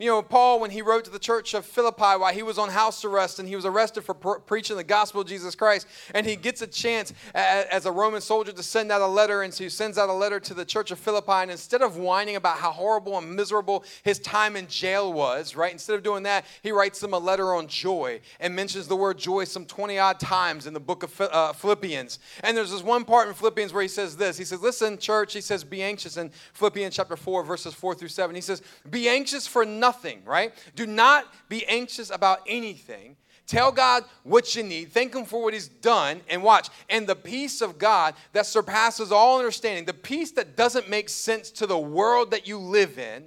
You 0.02 0.08
know, 0.08 0.20
Paul, 0.20 0.58
when 0.58 0.72
he 0.72 0.82
wrote 0.82 1.04
to 1.04 1.12
the 1.12 1.18
church 1.20 1.54
of 1.54 1.64
Philippi 1.64 2.02
while 2.02 2.34
he 2.34 2.42
was 2.42 2.58
on 2.58 2.70
house 2.70 3.04
arrest 3.04 3.38
and 3.38 3.46
he 3.48 3.54
was 3.54 3.64
arrested 3.64 4.02
for 4.02 4.14
pre- 4.14 4.40
preaching 4.44 4.76
the 4.76 4.82
gospel 4.82 5.20
of 5.20 5.28
Jesus 5.28 5.54
Christ, 5.54 5.86
and 6.12 6.26
he 6.26 6.34
gets 6.34 6.60
a 6.60 6.66
chance 6.66 7.12
as 7.36 7.86
a 7.86 7.92
Roman 7.92 8.20
soldier 8.20 8.50
to 8.50 8.62
send 8.64 8.90
out 8.90 9.00
a 9.00 9.06
letter, 9.06 9.42
and 9.42 9.54
so 9.54 9.62
he 9.62 9.70
sends 9.70 9.98
out 9.98 10.08
a 10.08 10.12
letter 10.12 10.40
to 10.40 10.54
the 10.54 10.64
church 10.64 10.90
of 10.90 10.98
Philippi, 10.98 11.30
and 11.30 11.52
instead 11.52 11.82
of 11.82 11.98
whining 11.98 12.34
about 12.34 12.58
how 12.58 12.72
horrible 12.72 13.16
and 13.16 13.36
miserable 13.36 13.84
his 14.02 14.18
time 14.18 14.56
in 14.56 14.66
jail 14.66 15.12
was, 15.12 15.54
right, 15.54 15.70
instead 15.70 15.94
of 15.94 16.02
doing 16.02 16.24
that, 16.24 16.46
he 16.64 16.72
writes 16.72 16.98
them 16.98 17.14
a 17.14 17.18
letter 17.18 17.54
on 17.54 17.68
joy 17.68 18.20
and 18.40 18.56
mentions 18.56 18.88
the 18.88 18.96
word 18.96 19.18
joy 19.18 19.44
some 19.44 19.64
20 19.64 20.00
odd 20.00 20.18
times 20.18 20.66
in 20.66 20.74
the 20.74 20.80
book 20.80 21.04
of 21.04 21.20
uh, 21.20 21.52
Philippians. 21.52 22.18
And 22.42 22.56
there's 22.56 22.72
this 22.72 22.82
one 22.82 23.04
part 23.04 23.28
in 23.28 23.34
Philippians 23.34 23.72
where 23.72 23.82
he 23.82 23.88
says 23.88 24.16
this 24.16 24.36
He 24.36 24.44
says, 24.44 24.60
Listen, 24.60 24.98
church, 24.98 25.32
he 25.32 25.40
says, 25.40 25.62
be 25.62 25.80
anxious 25.80 26.16
in 26.16 26.32
Philippians 26.54 26.96
chapter 26.96 27.14
4, 27.14 27.44
verses 27.44 27.72
4 27.72 27.94
through 27.94 28.08
7. 28.08 28.34
He 28.34 28.40
says, 28.40 28.62
Be 28.90 29.08
anxious 29.08 29.46
for 29.46 29.64
nothing 29.64 29.91
nothing, 29.92 30.22
right? 30.24 30.52
Do 30.74 30.86
not 30.86 31.26
be 31.50 31.66
anxious 31.66 32.10
about 32.10 32.40
anything. 32.46 33.16
Tell 33.46 33.70
God 33.70 34.04
what 34.22 34.56
you 34.56 34.62
need. 34.62 34.90
Thank 34.92 35.14
Him 35.14 35.26
for 35.26 35.42
what 35.42 35.52
He's 35.52 35.68
done. 35.68 36.22
And 36.30 36.42
watch. 36.42 36.70
And 36.88 37.06
the 37.06 37.16
peace 37.16 37.60
of 37.60 37.78
God 37.78 38.14
that 38.32 38.46
surpasses 38.46 39.12
all 39.12 39.38
understanding, 39.38 39.84
the 39.84 39.92
peace 39.92 40.30
that 40.32 40.56
doesn't 40.56 40.88
make 40.88 41.10
sense 41.10 41.50
to 41.52 41.66
the 41.66 41.78
world 41.78 42.30
that 42.30 42.46
you 42.46 42.56
live 42.56 42.98
in, 42.98 43.24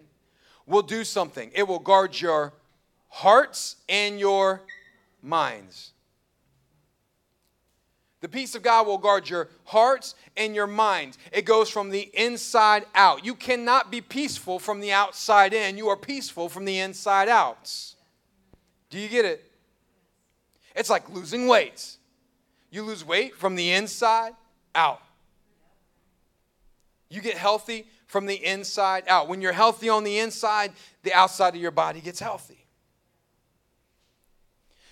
will 0.65 0.81
do 0.81 1.03
something. 1.03 1.51
It 1.53 1.67
will 1.67 1.79
guard 1.79 2.19
your 2.19 2.53
hearts 3.09 3.75
and 3.87 4.19
your 4.19 4.63
minds. 5.21 5.91
The 8.21 8.29
peace 8.29 8.55
of 8.55 8.63
God 8.63 8.87
will 8.87 8.97
guard 8.97 9.29
your 9.29 9.49
hearts 9.65 10.15
and 10.35 10.55
your 10.55 10.67
minds. 10.67 11.17
It 11.31 11.43
goes 11.43 11.69
from 11.69 11.89
the 11.89 12.09
inside 12.13 12.85
out. 12.95 13.25
You 13.25 13.35
cannot 13.35 13.91
be 13.91 14.01
peaceful 14.01 14.57
from 14.57 14.79
the 14.79 14.91
outside 14.91 15.53
in. 15.53 15.77
You 15.77 15.89
are 15.89 15.97
peaceful 15.97 16.49
from 16.49 16.65
the 16.65 16.79
inside 16.79 17.29
out. 17.29 17.71
Do 18.89 18.97
you 18.97 19.09
get 19.09 19.25
it? 19.25 19.51
It's 20.75 20.89
like 20.89 21.09
losing 21.09 21.47
weight. 21.47 21.97
You 22.71 22.83
lose 22.83 23.05
weight 23.05 23.35
from 23.35 23.55
the 23.55 23.71
inside 23.71 24.33
out. 24.73 25.01
You 27.09 27.21
get 27.21 27.37
healthy 27.37 27.87
from 28.07 28.25
the 28.25 28.43
inside 28.43 29.03
out. 29.07 29.27
When 29.27 29.41
you're 29.41 29.53
healthy 29.53 29.89
on 29.89 30.03
the 30.03 30.19
inside, 30.19 30.71
the 31.03 31.13
outside 31.13 31.55
of 31.55 31.61
your 31.61 31.71
body 31.71 32.01
gets 32.01 32.19
healthy. 32.19 32.64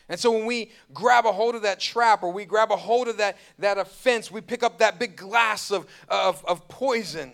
And 0.10 0.20
so 0.20 0.32
when 0.32 0.46
we 0.46 0.72
grab 0.94 1.26
a 1.26 1.32
hold 1.32 1.56
of 1.56 1.62
that 1.62 1.80
trap 1.80 2.24
or 2.24 2.32
we 2.32 2.46
grab 2.46 2.72
a 2.72 2.76
hold 2.76 3.08
of 3.08 3.18
that, 3.18 3.38
that 3.60 3.78
offense, 3.78 4.30
we 4.30 4.42
pick 4.42 4.62
up 4.62 4.80
that 4.80 5.00
big 5.00 5.16
glass 5.16 5.72
of, 5.72 5.88
of, 6.10 6.44
of 6.46 6.68
poison 6.68 7.32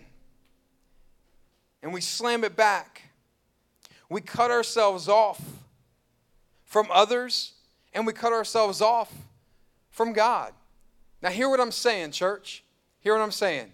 and 1.82 1.92
we 1.92 2.00
slam 2.00 2.44
it 2.44 2.56
back. 2.56 3.02
We 4.08 4.20
cut 4.20 4.50
ourselves 4.50 5.08
off 5.08 5.40
from 6.64 6.88
others 6.92 7.52
and 7.92 8.06
we 8.06 8.12
cut 8.12 8.32
ourselves 8.32 8.80
off 8.80 9.12
from 9.90 10.12
God. 10.12 10.52
Now, 11.22 11.30
hear 11.30 11.48
what 11.48 11.60
I'm 11.60 11.72
saying, 11.72 12.12
church. 12.12 12.64
Hear 13.00 13.14
what 13.14 13.22
I'm 13.22 13.32
saying. 13.32 13.72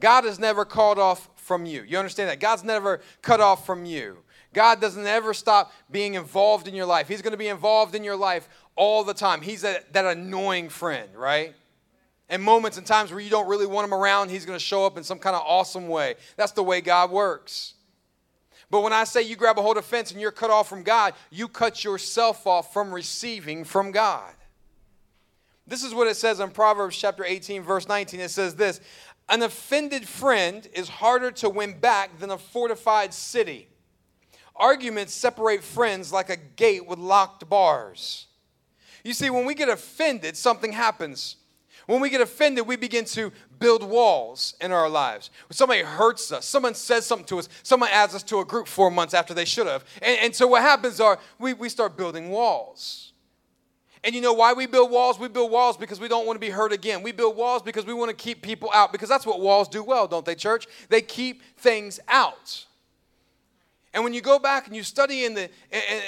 God 0.00 0.24
is 0.24 0.38
never 0.38 0.64
called 0.64 0.98
off 0.98 1.28
from 1.36 1.66
you. 1.66 1.82
You 1.82 1.98
understand 1.98 2.30
that? 2.30 2.40
God's 2.40 2.64
never 2.64 3.00
cut 3.22 3.40
off 3.40 3.66
from 3.66 3.84
you. 3.84 4.18
God 4.54 4.80
doesn't 4.80 5.06
ever 5.06 5.34
stop 5.34 5.72
being 5.90 6.14
involved 6.14 6.68
in 6.68 6.74
your 6.74 6.86
life. 6.86 7.08
He's 7.08 7.22
going 7.22 7.32
to 7.32 7.38
be 7.38 7.48
involved 7.48 7.94
in 7.94 8.02
your 8.02 8.16
life 8.16 8.48
all 8.76 9.04
the 9.04 9.14
time. 9.14 9.40
He's 9.40 9.62
that 9.62 9.86
annoying 9.94 10.68
friend, 10.68 11.08
right? 11.14 11.54
And 12.28 12.42
moments 12.42 12.76
and 12.76 12.86
times 12.86 13.10
where 13.10 13.20
you 13.20 13.30
don't 13.30 13.48
really 13.48 13.66
want 13.66 13.86
him 13.86 13.94
around, 13.94 14.30
he's 14.30 14.44
going 14.44 14.58
to 14.58 14.64
show 14.64 14.84
up 14.84 14.96
in 14.96 15.04
some 15.04 15.18
kind 15.18 15.34
of 15.34 15.42
awesome 15.46 15.88
way. 15.88 16.14
That's 16.36 16.52
the 16.52 16.62
way 16.62 16.80
God 16.80 17.10
works. 17.10 17.74
But 18.70 18.82
when 18.82 18.92
I 18.92 19.04
say 19.04 19.22
you 19.22 19.34
grab 19.34 19.58
a 19.58 19.62
hold 19.62 19.78
of 19.78 19.84
fence 19.84 20.12
and 20.12 20.20
you're 20.20 20.30
cut 20.30 20.50
off 20.50 20.68
from 20.68 20.82
God, 20.82 21.14
you 21.30 21.48
cut 21.48 21.84
yourself 21.84 22.46
off 22.46 22.72
from 22.72 22.92
receiving 22.92 23.64
from 23.64 23.92
God. 23.92 24.32
This 25.66 25.82
is 25.82 25.94
what 25.94 26.06
it 26.06 26.16
says 26.16 26.40
in 26.40 26.50
Proverbs 26.50 26.96
chapter 26.96 27.24
18, 27.24 27.62
verse 27.62 27.88
19. 27.88 28.20
It 28.20 28.30
says 28.30 28.56
this 28.56 28.80
An 29.28 29.42
offended 29.42 30.06
friend 30.06 30.66
is 30.74 30.88
harder 30.88 31.30
to 31.32 31.48
win 31.48 31.78
back 31.78 32.18
than 32.18 32.30
a 32.30 32.38
fortified 32.38 33.14
city. 33.14 33.68
Arguments 34.58 35.14
separate 35.14 35.62
friends 35.62 36.12
like 36.12 36.30
a 36.30 36.36
gate 36.36 36.86
with 36.86 36.98
locked 36.98 37.48
bars. 37.48 38.26
You 39.04 39.14
see, 39.14 39.30
when 39.30 39.44
we 39.44 39.54
get 39.54 39.68
offended, 39.68 40.36
something 40.36 40.72
happens. 40.72 41.36
When 41.86 42.00
we 42.00 42.10
get 42.10 42.20
offended, 42.20 42.66
we 42.66 42.76
begin 42.76 43.06
to 43.06 43.32
build 43.58 43.82
walls 43.82 44.54
in 44.60 44.72
our 44.72 44.90
lives. 44.90 45.30
When 45.48 45.56
somebody 45.56 45.80
hurts 45.80 46.30
us, 46.30 46.44
someone 46.44 46.74
says 46.74 47.06
something 47.06 47.26
to 47.26 47.38
us, 47.38 47.48
someone 47.62 47.88
adds 47.90 48.14
us 48.14 48.22
to 48.24 48.40
a 48.40 48.44
group 48.44 48.68
four 48.68 48.90
months 48.90 49.14
after 49.14 49.32
they 49.32 49.46
should 49.46 49.66
have. 49.66 49.84
And, 50.02 50.18
and 50.20 50.34
so 50.34 50.46
what 50.46 50.60
happens 50.60 51.00
are 51.00 51.18
we, 51.38 51.54
we 51.54 51.70
start 51.70 51.96
building 51.96 52.28
walls. 52.28 53.12
And 54.04 54.14
you 54.14 54.20
know 54.20 54.34
why 54.34 54.52
we 54.52 54.66
build 54.66 54.90
walls? 54.90 55.18
We 55.18 55.28
build 55.28 55.50
walls 55.50 55.76
because 55.76 55.98
we 55.98 56.08
don't 56.08 56.26
want 56.26 56.36
to 56.36 56.46
be 56.46 56.50
hurt 56.50 56.72
again. 56.72 57.02
We 57.02 57.12
build 57.12 57.36
walls 57.36 57.62
because 57.62 57.86
we 57.86 57.94
want 57.94 58.10
to 58.10 58.16
keep 58.16 58.42
people 58.42 58.70
out, 58.74 58.92
because 58.92 59.08
that's 59.08 59.24
what 59.24 59.40
walls 59.40 59.66
do 59.66 59.82
well, 59.82 60.06
don't 60.06 60.26
they, 60.26 60.34
church? 60.34 60.66
They 60.88 61.00
keep 61.00 61.42
things 61.56 61.98
out. 62.06 62.66
And 63.94 64.04
when 64.04 64.12
you 64.12 64.20
go 64.20 64.38
back 64.38 64.66
and 64.66 64.76
you 64.76 64.82
study 64.82 65.24
in 65.24 65.34
the, 65.34 65.48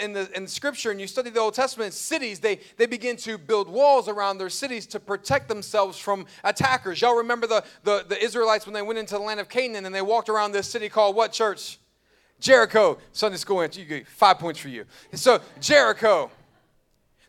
in, 0.03 0.13
the, 0.13 0.31
in 0.37 0.47
scripture 0.47 0.91
and 0.91 1.01
you 1.01 1.07
study 1.07 1.31
the 1.31 1.41
Old 1.41 1.55
Testament 1.55 1.95
cities, 1.95 2.39
they, 2.39 2.61
they 2.77 2.87
begin 2.87 3.17
to 3.19 3.39
build 3.39 3.69
walls 3.69 4.07
around 4.07 4.39
their 4.39 4.51
cities 4.51 4.87
to 4.89 5.01
protect 5.01 5.49
themselves 5.49 5.99
from 5.99 6.27
attackers. 6.45 7.01
Y'all 7.01 7.17
remember 7.17 7.47
the, 7.47 7.65
the, 7.85 8.05
the 8.07 8.23
Israelites 8.23 8.67
when 8.67 8.75
they 8.75 8.83
went 8.83 8.99
into 8.99 9.15
the 9.15 9.21
land 9.21 9.41
of 9.41 9.49
Canaan 9.49 9.87
and 9.87 9.95
they 9.95 10.03
walked 10.03 10.29
around 10.29 10.53
this 10.53 10.69
city 10.69 10.89
called 10.89 11.17
what 11.17 11.33
church? 11.33 11.79
Jericho. 12.39 12.99
Sunday 13.13 13.39
school. 13.39 13.63
You 13.63 13.85
get 13.85 14.07
five 14.07 14.39
points 14.39 14.61
for 14.61 14.69
you. 14.69 14.85
So 15.15 15.41
Jericho. 15.61 16.31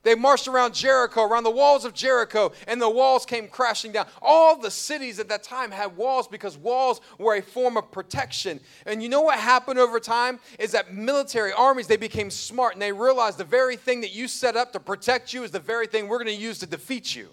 They 0.04 0.16
marched 0.16 0.48
around 0.48 0.74
Jericho, 0.74 1.24
around 1.24 1.44
the 1.44 1.52
walls 1.52 1.86
of 1.86 1.94
Jericho, 1.94 2.52
and 2.68 2.82
the 2.82 2.90
walls 2.90 3.26
came 3.26 3.48
crashing 3.48 3.92
down. 3.92 4.08
All 4.22 4.58
the 4.58 4.72
cities 4.72 5.20
at 5.20 5.30
that 5.30 5.44
time 5.44 5.70
had 5.70 5.96
walls 5.96 6.28
because 6.28 6.58
walls 6.58 7.02
were 7.20 7.36
a 7.36 7.42
form 7.42 7.78
of 7.78 7.92
protection. 7.92 8.60
And 8.88 9.04
you 9.04 9.10
know 9.10 9.22
what 9.22 9.38
happened 9.38 9.78
over 9.78 10.00
time 10.00 10.40
is 10.58 10.72
that 10.72 10.94
military 10.94 11.54
armies 11.54 11.86
they 11.86 11.98
became 11.98 12.32
smart 12.32 12.74
and 12.74 12.82
they 12.82 12.92
realized 12.92 13.38
the 13.38 13.44
very 13.44 13.76
thing 13.76 14.02
that 14.02 14.12
you 14.12 14.28
set 14.28 14.56
up 14.56 14.74
to 14.74 14.80
protect 14.80 15.34
you 15.34 15.44
is 15.44 15.52
the 15.52 15.60
very 15.60 15.86
thing 15.86 16.08
we're 16.08 16.24
going 16.24 16.36
to 16.36 16.42
use 16.42 16.58
to 16.60 16.66
defeat 16.66 17.16
you. 17.16 17.30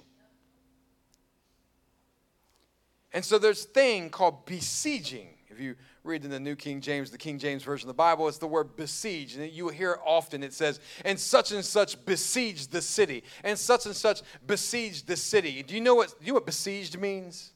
And 3.12 3.24
so 3.24 3.38
there's 3.38 3.64
a 3.64 3.68
thing 3.68 4.10
called 4.10 4.44
besieging. 4.44 5.28
If 5.48 5.58
you 5.58 5.76
read 6.08 6.24
in 6.24 6.30
the 6.30 6.40
New 6.40 6.56
King 6.56 6.80
James, 6.80 7.10
the 7.10 7.18
King 7.18 7.38
James 7.38 7.62
Version 7.62 7.88
of 7.88 7.94
the 7.94 7.98
Bible, 7.98 8.26
it's 8.26 8.38
the 8.38 8.46
word 8.46 8.74
besiege. 8.76 9.36
And 9.36 9.52
you 9.52 9.68
hear 9.68 9.98
often. 10.04 10.42
It 10.42 10.52
says, 10.52 10.80
and 11.04 11.20
such 11.20 11.52
and 11.52 11.64
such 11.64 12.04
besieged 12.04 12.72
the 12.72 12.82
city, 12.82 13.22
and 13.44 13.58
such 13.58 13.86
and 13.86 13.94
such 13.94 14.22
besieged 14.46 15.06
the 15.06 15.16
city. 15.16 15.62
Do 15.62 15.74
you 15.74 15.80
know 15.80 15.94
what, 15.94 16.14
you 16.20 16.28
know 16.28 16.34
what 16.34 16.46
besieged 16.46 16.98
means? 16.98 17.52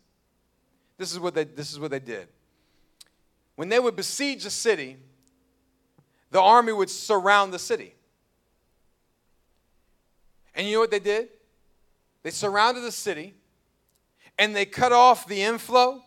This 0.98 1.10
is 1.10 1.18
what 1.18 1.34
they, 1.34 1.44
this 1.44 1.72
is 1.72 1.80
what 1.80 1.90
they 1.90 1.98
did. 1.98 2.28
when 3.56 3.68
they 3.68 3.78
would 3.78 3.96
besiege 3.96 4.44
a 4.46 4.50
city, 4.50 4.96
the 6.30 6.40
army 6.40 6.72
would 6.72 6.90
surround 6.90 7.52
the 7.52 7.58
city. 7.58 7.94
And 10.54 10.66
you 10.66 10.74
know 10.74 10.80
what 10.80 10.90
they 10.90 10.98
did? 10.98 11.28
They 12.22 12.30
surrounded 12.30 12.82
the 12.82 12.92
city 12.92 13.34
and 14.38 14.54
they 14.54 14.64
cut 14.64 14.92
off 14.92 15.26
the 15.26 15.42
inflow 15.42 16.02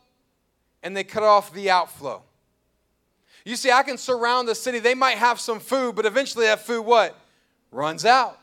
and 0.83 0.95
they 0.95 1.03
cut 1.03 1.23
off 1.23 1.53
the 1.53 1.69
outflow. 1.69 2.23
You 3.45 3.55
see, 3.55 3.71
I 3.71 3.83
can 3.83 3.97
surround 3.97 4.47
the 4.47 4.55
city. 4.55 4.79
They 4.79 4.95
might 4.95 5.17
have 5.17 5.39
some 5.39 5.59
food, 5.59 5.95
but 5.95 6.05
eventually 6.05 6.47
that 6.47 6.65
food 6.65 6.81
what? 6.81 7.17
Runs 7.71 8.03
out. 8.03 8.39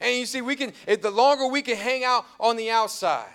And 0.00 0.16
you 0.16 0.24
see, 0.24 0.40
we 0.40 0.56
can, 0.56 0.72
the 0.86 1.10
longer 1.10 1.46
we 1.46 1.60
can 1.60 1.76
hang 1.76 2.02
out 2.02 2.24
on 2.40 2.56
the 2.56 2.70
outside, 2.70 3.28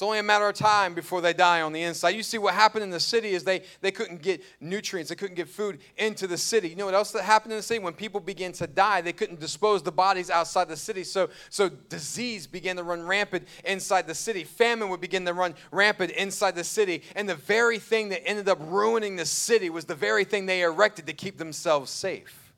it's 0.00 0.06
only 0.06 0.18
a 0.18 0.22
matter 0.22 0.48
of 0.48 0.54
time 0.54 0.94
before 0.94 1.20
they 1.20 1.34
die 1.34 1.60
on 1.60 1.74
the 1.74 1.82
inside. 1.82 2.16
You 2.16 2.22
see, 2.22 2.38
what 2.38 2.54
happened 2.54 2.82
in 2.84 2.88
the 2.88 2.98
city 2.98 3.32
is 3.32 3.44
they, 3.44 3.60
they 3.82 3.90
couldn't 3.90 4.22
get 4.22 4.42
nutrients, 4.58 5.10
they 5.10 5.14
couldn't 5.14 5.34
get 5.34 5.46
food 5.46 5.78
into 5.98 6.26
the 6.26 6.38
city. 6.38 6.70
You 6.70 6.76
know 6.76 6.86
what 6.86 6.94
else 6.94 7.12
that 7.12 7.22
happened 7.22 7.52
in 7.52 7.58
the 7.58 7.62
city? 7.62 7.80
When 7.80 7.92
people 7.92 8.18
began 8.18 8.52
to 8.52 8.66
die, 8.66 9.02
they 9.02 9.12
couldn't 9.12 9.40
dispose 9.40 9.82
the 9.82 9.92
bodies 9.92 10.30
outside 10.30 10.68
the 10.68 10.76
city. 10.78 11.04
So, 11.04 11.28
so 11.50 11.68
disease 11.68 12.46
began 12.46 12.76
to 12.76 12.82
run 12.82 13.02
rampant 13.02 13.46
inside 13.62 14.06
the 14.06 14.14
city. 14.14 14.42
Famine 14.42 14.88
would 14.88 15.02
begin 15.02 15.26
to 15.26 15.34
run 15.34 15.54
rampant 15.70 16.12
inside 16.12 16.54
the 16.54 16.64
city. 16.64 17.02
And 17.14 17.28
the 17.28 17.34
very 17.34 17.78
thing 17.78 18.08
that 18.08 18.26
ended 18.26 18.48
up 18.48 18.58
ruining 18.58 19.16
the 19.16 19.26
city 19.26 19.68
was 19.68 19.84
the 19.84 19.94
very 19.94 20.24
thing 20.24 20.46
they 20.46 20.62
erected 20.62 21.08
to 21.08 21.12
keep 21.12 21.36
themselves 21.36 21.90
safe. 21.90 22.54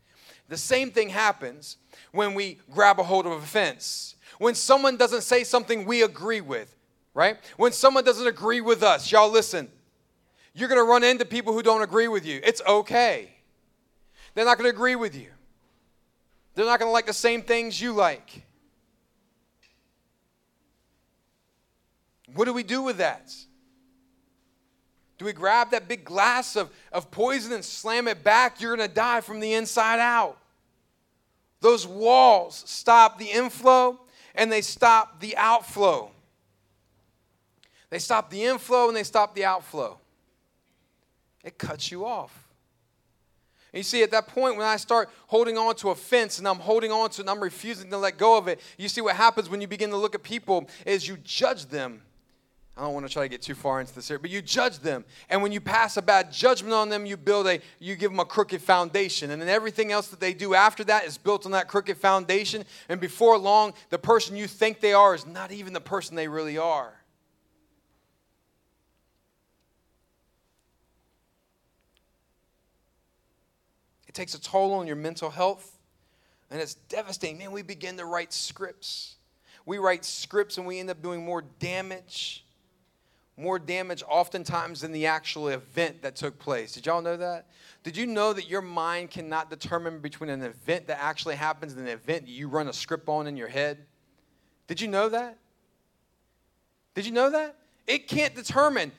The 0.49 0.57
same 0.57 0.93
thing 0.93 1.09
happens 1.09 1.79
when 2.13 2.35
we 2.35 2.61
grab 2.71 3.01
a 3.01 3.03
hold 3.03 3.27
of 3.27 3.33
a 3.33 3.41
fence. 3.41 4.15
When 4.39 4.55
someone 4.55 4.97
doesn't 4.97 5.23
say 5.23 5.43
something 5.43 5.85
we 5.87 6.05
agree 6.05 6.41
with, 6.41 6.77
right? 7.15 7.37
When 7.57 7.73
someone 7.73 8.05
doesn't 8.05 8.27
agree 8.27 8.61
with 8.61 8.83
us, 8.83 9.11
y'all 9.11 9.31
listen, 9.31 9.69
you're 10.55 10.69
going 10.69 10.81
to 10.81 10.89
run 10.89 11.05
into 11.05 11.25
people 11.25 11.53
who 11.53 11.63
don't 11.63 11.83
agree 11.83 12.09
with 12.09 12.27
you. 12.27 12.41
It's 12.45 12.63
okay. 12.67 13.31
They're 14.35 14.45
not 14.45 14.59
going 14.59 14.71
to 14.71 14.75
agree 14.75 14.97
with 14.97 15.15
you, 15.15 15.29
they're 16.55 16.67
not 16.67 16.79
going 16.79 16.89
to 16.89 16.93
like 16.93 17.07
the 17.07 17.13
same 17.13 17.43
things 17.43 17.81
you 17.81 17.93
like. 17.93 18.45
What 22.35 22.47
do 22.47 22.55
we 22.55 22.63
do 22.63 22.83
with 22.83 22.99
that? 22.99 23.35
Do 25.19 25.27
we 25.27 25.35
grab 25.35 25.71
that 25.73 25.87
big 25.87 26.05
glass 26.05 26.57
of, 26.57 26.71
of 26.91 27.11
poison 27.11 27.53
and 27.53 27.65
slam 27.65 28.09
it 28.09 28.25
back? 28.25 28.61
You're 28.61 28.75
going 28.75 28.89
to 28.89 28.93
die 28.93 29.21
from 29.21 29.39
the 29.39 29.53
inside 29.53 30.01
out. 30.01 30.39
Those 31.61 31.87
walls 31.87 32.65
stop 32.67 33.19
the 33.19 33.27
inflow 33.27 34.01
and 34.35 34.51
they 34.51 34.63
stop 34.63 35.21
the 35.21 35.37
outflow. 35.37 36.11
They 37.93 37.99
stop 37.99 38.31
the 38.31 38.43
inflow 38.43 38.89
and 38.89 38.97
they 38.97 39.03
stop 39.03 39.35
the 39.35 39.45
outflow. 39.45 39.99
It 41.45 41.59
cuts 41.59 41.93
you 41.93 42.07
off. 42.07 42.49
And 43.71 43.81
you 43.81 43.83
see, 43.83 44.03
at 44.03 44.11
that 44.13 44.29
point, 44.29 44.57
when 44.57 44.65
I 44.65 44.77
start 44.77 45.11
holding 45.27 45.59
on 45.59 45.75
to 45.77 45.91
a 45.91 45.95
fence 45.95 46.39
and 46.39 46.49
I'm 46.49 46.59
holding 46.59 46.91
on 46.91 47.11
to 47.11 47.21
it 47.21 47.25
and 47.25 47.29
I'm 47.29 47.43
refusing 47.43 47.91
to 47.91 47.99
let 47.99 48.17
go 48.17 48.39
of 48.39 48.49
it, 48.49 48.61
you 48.79 48.89
see 48.89 49.03
what 49.03 49.15
happens 49.15 49.51
when 49.51 49.61
you 49.61 49.67
begin 49.67 49.91
to 49.91 49.99
look 49.99 50.15
at 50.15 50.23
people 50.23 50.71
is 50.87 51.07
you 51.07 51.19
judge 51.23 51.67
them. 51.67 52.01
I 52.79 52.81
don't 52.81 52.95
want 52.95 53.07
to 53.07 53.13
try 53.13 53.25
to 53.25 53.29
get 53.29 53.43
too 53.43 53.55
far 53.55 53.79
into 53.79 53.95
this 53.95 54.09
here, 54.09 54.19
but 54.19 54.31
you 54.31 54.41
judge 54.41 54.79
them. 54.79 55.05
And 55.29 55.43
when 55.43 55.53
you 55.53 55.61
pass 55.61 55.99
a 55.99 56.03
bad 56.03 56.33
judgment 56.33 56.73
on 56.73 56.89
them, 56.89 57.05
you 57.05 57.19
build 57.19 57.47
a, 57.47 57.61
you 57.79 57.95
give 57.95 58.11
them 58.11 58.21
a 58.21 58.25
crooked 58.25 58.63
foundation. 58.63 59.33
And 59.33 59.43
then 59.43 59.51
everything 59.51 59.93
else 59.93 60.09
that 60.09 60.21
they 60.21 60.33
do 60.33 60.55
after 60.55 60.83
that 60.85 61.05
is 61.05 61.19
built 61.19 61.45
on 61.45 61.53
that 61.53 61.69
crooked 61.69 61.99
foundation. 61.99 62.65
And 62.89 62.99
before 63.03 63.37
long, 63.37 63.75
the 63.91 63.99
person 63.99 64.35
you 64.35 64.47
think 64.47 64.81
they 64.81 64.95
are 64.95 65.15
is 65.15 65.27
not 65.27 65.53
even 65.53 65.75
the 65.75 65.81
person 65.81 66.17
they 66.17 66.29
really 66.29 66.57
are. 66.57 66.95
It 74.13 74.15
takes 74.15 74.35
a 74.35 74.41
toll 74.43 74.75
on 74.75 74.87
your 74.87 74.97
mental 74.97 75.31
health, 75.31 75.79
and 76.51 76.61
it's 76.61 76.75
devastating. 76.75 77.39
Man, 77.39 77.51
we 77.51 77.63
begin 77.63 77.97
to 77.97 78.05
write 78.05 78.31
scripts. 78.31 79.15
We 79.65 79.79
write 79.79 80.05
scripts 80.05 80.59
and 80.59 80.67
we 80.67 80.81
end 80.81 80.91
up 80.91 81.01
doing 81.01 81.25
more 81.25 81.41
damage, 81.59 82.45
more 83.39 83.59
damage 83.59 84.03
oftentimes 84.07 84.83
than 84.83 84.93
the 84.93 85.07
actual 85.07 85.49
event 85.49 86.03
that 86.03 86.15
took 86.15 86.39
place. 86.39 86.73
Did 86.73 86.85
y'all 86.85 87.01
know 87.01 87.17
that? 87.17 87.47
Did 87.85 87.97
you 87.97 88.05
know 88.05 88.35
that 88.35 88.51
your 88.51 88.61
mind 88.61 89.11
cannot 89.11 89.49
determine 89.49 90.01
between 90.01 90.29
an 90.29 90.43
event 90.43 90.89
that 90.89 90.99
actually 91.01 91.37
happens 91.37 91.73
and 91.73 91.81
an 91.81 91.89
event 91.89 92.29
you 92.29 92.49
run 92.49 92.69
a 92.69 92.73
script 92.75 93.09
on 93.09 93.27
in 93.27 93.35
your 93.35 93.49
head? 93.49 93.79
Did 94.67 94.79
you 94.79 94.89
know 94.89 95.09
that? 95.09 95.39
Did 96.95 97.07
you 97.07 97.13
know 97.13 97.31
that? 97.31 97.57
It 97.87 98.09
can't 98.09 98.35
determine 98.35 98.93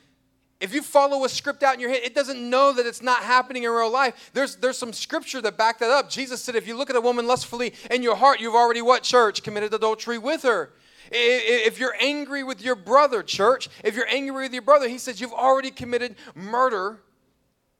if 0.63 0.73
you 0.73 0.82
follow 0.82 1.26
a 1.26 1.30
script 1.30 1.62
out 1.62 1.73
in 1.73 1.82
your 1.82 1.89
head, 1.89 2.04
it 2.06 2.15
doesn't 2.15 2.49
know 2.49 2.71
that 2.71 2.86
it's 2.86 3.02
not 3.02 3.21
happening 3.21 3.63
in 3.63 3.69
real 3.69 3.91
life. 3.91 4.32
There's, 4.34 4.56
there's 4.56 4.78
some 4.78 4.93
scripture 4.93 5.41
that 5.41 5.58
back 5.58 5.78
that 5.80 5.89
up. 5.89 6.10
Jesus 6.10 6.41
said, 6.41 6.56
if 6.56 6.65
you 6.65 6.78
look 6.78 6.89
at 6.89 6.95
a 6.95 7.02
woman 7.02 7.28
lustfully 7.28 7.73
in 7.91 8.02
your 8.02 8.15
heart, 8.15 8.39
you've 8.39 8.56
already 8.56 8.82
what, 8.82 9.04
church? 9.04 9.43
Committed 9.43 9.73
adultery 9.73 10.17
with 10.17 10.43
her. 10.43 10.71
If 11.12 11.80
you're 11.80 11.95
angry 11.99 12.45
with 12.45 12.62
your 12.62 12.76
brother, 12.76 13.21
church, 13.21 13.67
if 13.84 13.93
you're 13.93 14.08
angry 14.08 14.43
with 14.43 14.54
your 14.54 14.62
brother, 14.62 14.88
he 14.88 14.97
says 14.97 15.19
you've 15.19 15.34
already 15.34 15.69
committed 15.69 16.15
murder. 16.34 17.02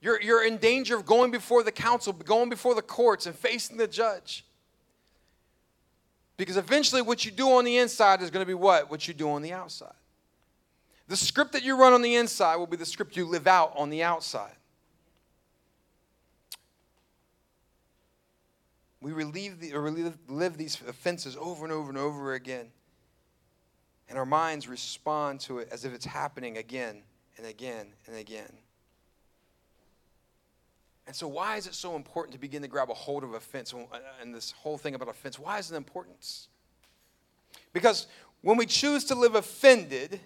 You're, 0.02 0.22
you're 0.22 0.46
in 0.46 0.58
danger 0.58 0.98
of 0.98 1.06
going 1.06 1.32
before 1.32 1.63
the 1.63 1.72
council, 1.72 2.12
going 2.12 2.50
before 2.50 2.76
the 2.76 2.82
courts, 2.82 3.26
and 3.26 3.34
facing 3.34 3.78
the 3.78 3.88
judge. 3.88 4.46
Because 6.36 6.58
eventually, 6.58 7.02
what 7.02 7.24
you 7.24 7.32
do 7.32 7.50
on 7.54 7.63
the 7.63 7.78
inside 7.78 8.22
is 8.22 8.30
going 8.30 8.43
to 8.43 8.48
be 8.48 8.54
what? 8.54 8.91
What 8.91 9.08
you 9.08 9.13
do 9.13 9.30
on 9.30 9.41
the 9.41 9.54
outside. 9.54 9.93
The 11.13 11.17
script 11.17 11.52
that 11.52 11.62
you 11.62 11.78
run 11.78 11.93
on 11.93 12.02
the 12.02 12.15
inside 12.15 12.56
will 12.56 12.65
be 12.65 12.76
the 12.76 12.88
script 12.88 13.15
you 13.15 13.26
live 13.26 13.45
out 13.45 13.71
on 13.76 13.91
the 13.91 14.02
outside. 14.02 14.56
We 18.99 19.12
relieve 19.12 19.60
the, 19.60 19.76
or 19.76 19.82
relive, 19.84 20.17
live 20.28 20.58
these 20.58 20.82
offenses 20.82 21.38
over 21.39 21.65
and 21.65 21.71
over 21.71 21.89
and 21.89 21.99
over 21.99 22.34
again. 22.34 22.71
And 24.10 24.17
our 24.17 24.26
minds 24.26 24.67
respond 24.67 25.39
to 25.41 25.60
it 25.60 25.69
as 25.71 25.86
if 25.86 25.93
it's 25.93 26.04
happening 26.04 26.58
again 26.58 27.04
and 27.38 27.45
again 27.45 27.89
and 28.08 28.17
again. 28.17 28.52
And 31.06 31.15
so, 31.15 31.28
why 31.28 31.58
is 31.58 31.67
it 31.67 31.76
so 31.76 31.95
important 31.95 32.34
to 32.34 32.39
begin 32.39 32.63
to 32.63 32.67
grab 32.67 32.89
a 32.89 32.95
hold 32.95 33.23
of 33.23 33.36
offense 33.36 33.71
and 34.19 34.34
this 34.34 34.49
whole 34.49 34.80
thing 34.80 34.95
about 34.95 35.10
offense? 35.10 35.38
Why 35.38 35.60
is 35.60 35.71
it 35.71 35.76
important? 35.76 36.47
Because 37.71 38.08
when 38.41 38.58
we 38.58 38.65
choose 38.65 39.04
to 39.06 39.13
live 39.13 39.36
offended, 39.36 40.19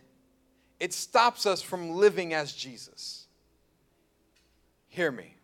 it 0.79 0.93
stops 0.93 1.45
us 1.45 1.61
from 1.61 1.91
living 1.91 2.33
as 2.33 2.53
Jesus. 2.53 3.25
Hear 4.87 5.11
me. 5.11 5.35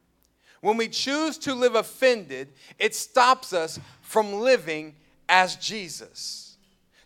When 0.61 0.77
we 0.77 0.87
choose 0.87 1.37
to 1.39 1.53
live 1.53 1.75
offended, 1.75 2.53
it 2.79 2.95
stops 2.95 3.51
us 3.51 3.79
from 4.01 4.33
living 4.33 4.95
as 5.27 5.55
Jesus. 5.57 6.57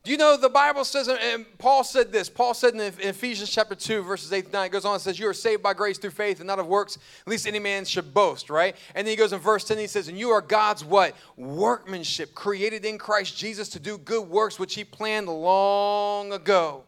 Do 0.04 0.12
you 0.12 0.18
know 0.18 0.38
the 0.38 0.48
Bible 0.48 0.86
says, 0.86 1.10
and 1.10 1.46
Paul 1.58 1.84
said 1.84 2.14
this, 2.14 2.30
Paul 2.30 2.54
said 2.54 2.76
in 2.76 2.80
Ephesians 2.80 3.50
chapter 3.50 3.76
2, 3.76 4.04
verses 4.04 4.32
8 4.32 4.46
to 4.46 4.52
9, 4.52 4.66
it 4.68 4.70
goes 4.70 4.86
on 4.86 4.94
and 4.94 5.02
says, 5.02 5.20
You 5.20 5.28
are 5.28 5.34
saved 5.34 5.62
by 5.62 5.74
grace 5.74 5.98
through 5.98 6.12
faith 6.12 6.40
and 6.40 6.48
not 6.48 6.60
of 6.60 6.68
works, 6.68 6.98
at 7.26 7.28
least 7.28 7.46
any 7.46 7.60
man 7.60 7.84
should 7.84 8.14
boast, 8.14 8.50
right? 8.50 8.76
And 8.96 9.06
then 9.06 9.12
he 9.12 9.18
goes 9.18 9.34
in 9.34 9.40
verse 9.40 9.66
10, 9.66 9.78
he 9.78 9.88
says, 9.88 10.08
And 10.08 10.18
you 10.18 10.30
are 10.30 10.40
God's 10.40 10.86
what? 10.86 11.14
Workmanship, 11.36 12.34
created 12.36 12.86
in 12.86 12.98
Christ 12.98 13.38
Jesus 13.38 13.68
to 13.70 13.80
do 13.80 13.98
good 13.98 14.30
works 14.30 14.58
which 14.58 14.76
he 14.76 14.86
planned 14.86 15.28
long 15.28 16.32
ago 16.32 16.86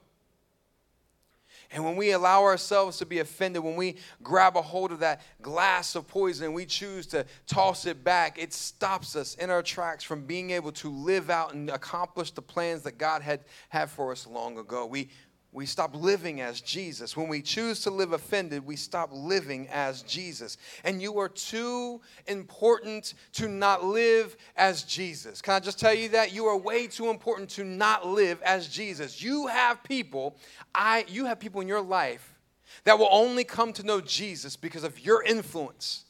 and 1.72 1.86
when 1.86 1.96
we 1.96 2.12
allow 2.12 2.44
ourselves 2.44 2.98
to 2.98 3.06
be 3.06 3.20
offended, 3.20 3.64
when 3.64 3.76
we 3.76 3.98
grab 4.24 4.58
a 4.58 4.62
hold 4.62 4.92
of 4.92 5.00
that 5.00 5.22
glass 5.42 5.96
of 5.96 6.08
poison 6.08 6.48
and 6.48 6.56
we 6.56 6.66
choose 6.66 7.06
to 7.08 7.26
toss 7.46 7.86
it 7.86 8.04
back, 8.04 8.40
it 8.42 8.54
stops 8.54 9.16
us 9.16 9.36
in 9.36 9.52
our 9.52 9.62
tracks 9.62 10.04
from 10.04 10.26
being 10.26 10.50
able 10.50 10.72
to 10.72 10.90
live 10.90 11.30
out 11.30 11.54
and 11.54 11.70
accomplish 11.70 12.32
the 12.32 12.42
plans 12.42 12.82
that 12.84 12.98
God 12.98 13.22
had 13.22 13.42
had 13.70 13.90
for 13.90 14.12
us 14.12 14.26
long 14.26 14.58
ago. 14.58 14.88
We 14.88 15.10
we 15.52 15.66
stop 15.66 15.96
living 15.96 16.42
as 16.42 16.62
Jesus. 16.62 17.18
When 17.18 17.28
we 17.28 17.42
choose 17.42 17.82
to 17.82 17.90
live 17.90 18.14
offended, 18.14 18.66
we 18.66 18.76
stop 18.76 19.10
living 19.12 19.68
as 19.70 20.04
Jesus. 20.04 20.58
And 20.84 21.02
you 21.02 21.18
are 21.20 21.30
too 21.30 22.02
important 22.28 23.16
to 23.34 23.48
not 23.48 23.84
live 23.84 24.38
as 24.56 24.84
Jesus. 24.84 25.42
Can 25.42 25.56
I 25.56 25.60
just 25.60 25.80
tell 25.80 25.94
you 25.94 26.10
that? 26.10 26.34
You 26.34 26.46
are 26.46 26.58
way 26.58 26.86
too 26.86 27.10
important 27.10 27.50
to 27.52 27.64
not 27.64 28.06
live 28.06 28.40
as 28.44 28.68
Jesus. 28.68 29.24
You 29.24 29.48
have 29.48 29.84
people, 29.84 30.36
I 30.76 31.06
you 31.08 31.26
have 31.26 31.40
people 31.40 31.62
in 31.62 31.68
your 31.68 31.82
life 31.82 32.36
that 32.84 33.00
will 33.00 33.10
only 33.12 33.44
come 33.44 33.74
to 33.74 33.84
know 33.84 34.02
Jesus 34.02 34.56
because 34.56 34.84
of 34.84 35.04
your 35.04 35.24
influence 35.24 36.06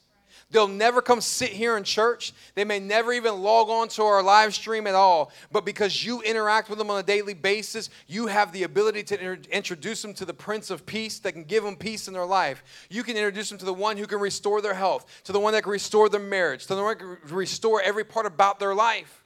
They'll 0.52 0.68
never 0.68 1.02
come 1.02 1.22
sit 1.22 1.50
here 1.50 1.78
in 1.78 1.84
church. 1.84 2.34
They 2.56 2.64
may 2.64 2.80
never 2.80 3.14
even 3.14 3.44
log 3.44 3.70
on 3.70 3.88
to 3.90 4.04
our 4.04 4.24
live 4.24 4.56
stream 4.56 4.88
at 4.88 4.96
all. 4.96 5.32
But 5.52 5.64
because 5.64 6.04
you 6.04 6.22
interact 6.24 6.70
with 6.70 6.80
them 6.80 6.90
on 6.90 7.00
a 7.00 7.04
daily 7.04 7.36
basis, 7.36 7.92
you 8.08 8.26
have 8.28 8.52
the 8.52 8.64
ability 8.64 9.04
to 9.04 9.20
inter- 9.20 9.50
introduce 9.52 10.02
them 10.02 10.16
to 10.16 10.26
the 10.26 10.34
Prince 10.34 10.72
of 10.72 10.88
Peace 10.88 11.20
that 11.20 11.34
can 11.34 11.44
give 11.44 11.64
them 11.64 11.76
peace 11.76 12.08
in 12.08 12.16
their 12.16 12.26
life. 12.26 12.64
You 12.90 13.04
can 13.04 13.16
introduce 13.16 13.50
them 13.50 13.60
to 13.60 13.66
the 13.66 13.74
one 13.74 13.96
who 13.96 14.08
can 14.08 14.20
restore 14.20 14.60
their 14.60 14.74
health, 14.74 15.06
to 15.26 15.32
the 15.32 15.40
one 15.40 15.54
that 15.54 15.64
can 15.64 15.72
restore 15.72 16.10
their 16.10 16.20
marriage, 16.20 16.66
to 16.66 16.76
the 16.76 16.82
one 16.82 16.98
that 16.98 17.00
can 17.00 17.36
restore 17.36 17.80
every 17.84 18.04
part 18.04 18.26
about 18.26 18.60
their 18.60 18.74
life. 18.74 19.24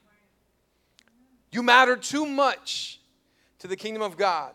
You 1.50 1.62
matter 1.62 1.96
too 1.96 2.26
much 2.26 3.00
to 3.60 3.66
the 3.66 3.76
kingdom 3.76 4.02
of 4.02 4.18
God 4.18 4.52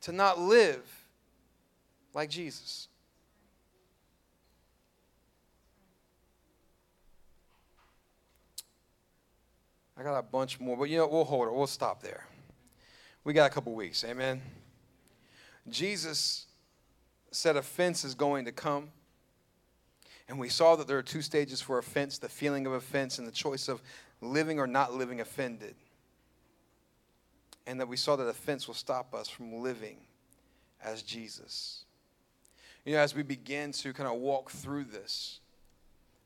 to 0.00 0.10
not 0.10 0.40
live 0.40 0.82
like 2.12 2.28
Jesus. 2.28 2.88
I 10.00 10.02
got 10.02 10.16
a 10.16 10.22
bunch 10.22 10.58
more, 10.58 10.78
but 10.78 10.84
you 10.84 10.96
know, 10.96 11.06
we'll 11.06 11.24
hold 11.24 11.48
it. 11.48 11.52
We'll 11.52 11.66
stop 11.66 12.02
there. 12.02 12.24
We 13.22 13.34
got 13.34 13.50
a 13.50 13.52
couple 13.52 13.74
weeks. 13.74 14.02
Amen. 14.02 14.40
Jesus 15.68 16.46
said 17.30 17.54
offense 17.56 18.02
is 18.02 18.14
going 18.14 18.46
to 18.46 18.52
come. 18.52 18.88
And 20.26 20.38
we 20.38 20.48
saw 20.48 20.74
that 20.76 20.88
there 20.88 20.96
are 20.96 21.02
two 21.02 21.20
stages 21.20 21.60
for 21.60 21.76
offense 21.76 22.16
the 22.16 22.30
feeling 22.30 22.66
of 22.66 22.72
offense 22.72 23.18
and 23.18 23.28
the 23.28 23.32
choice 23.32 23.68
of 23.68 23.82
living 24.22 24.58
or 24.58 24.66
not 24.66 24.94
living 24.94 25.20
offended. 25.20 25.74
And 27.66 27.78
that 27.78 27.86
we 27.86 27.98
saw 27.98 28.16
that 28.16 28.26
offense 28.26 28.66
will 28.66 28.74
stop 28.74 29.14
us 29.14 29.28
from 29.28 29.60
living 29.60 29.98
as 30.82 31.02
Jesus. 31.02 31.84
You 32.86 32.94
know, 32.94 33.00
as 33.00 33.14
we 33.14 33.22
begin 33.22 33.72
to 33.72 33.92
kind 33.92 34.08
of 34.08 34.14
walk 34.14 34.50
through 34.50 34.84
this 34.84 35.40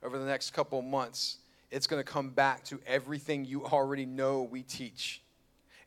over 0.00 0.16
the 0.16 0.26
next 0.26 0.52
couple 0.52 0.80
months, 0.80 1.38
it's 1.74 1.88
going 1.88 1.98
to 2.00 2.08
come 2.08 2.30
back 2.30 2.62
to 2.62 2.78
everything 2.86 3.44
you 3.44 3.66
already 3.66 4.06
know 4.06 4.42
we 4.42 4.62
teach. 4.62 5.20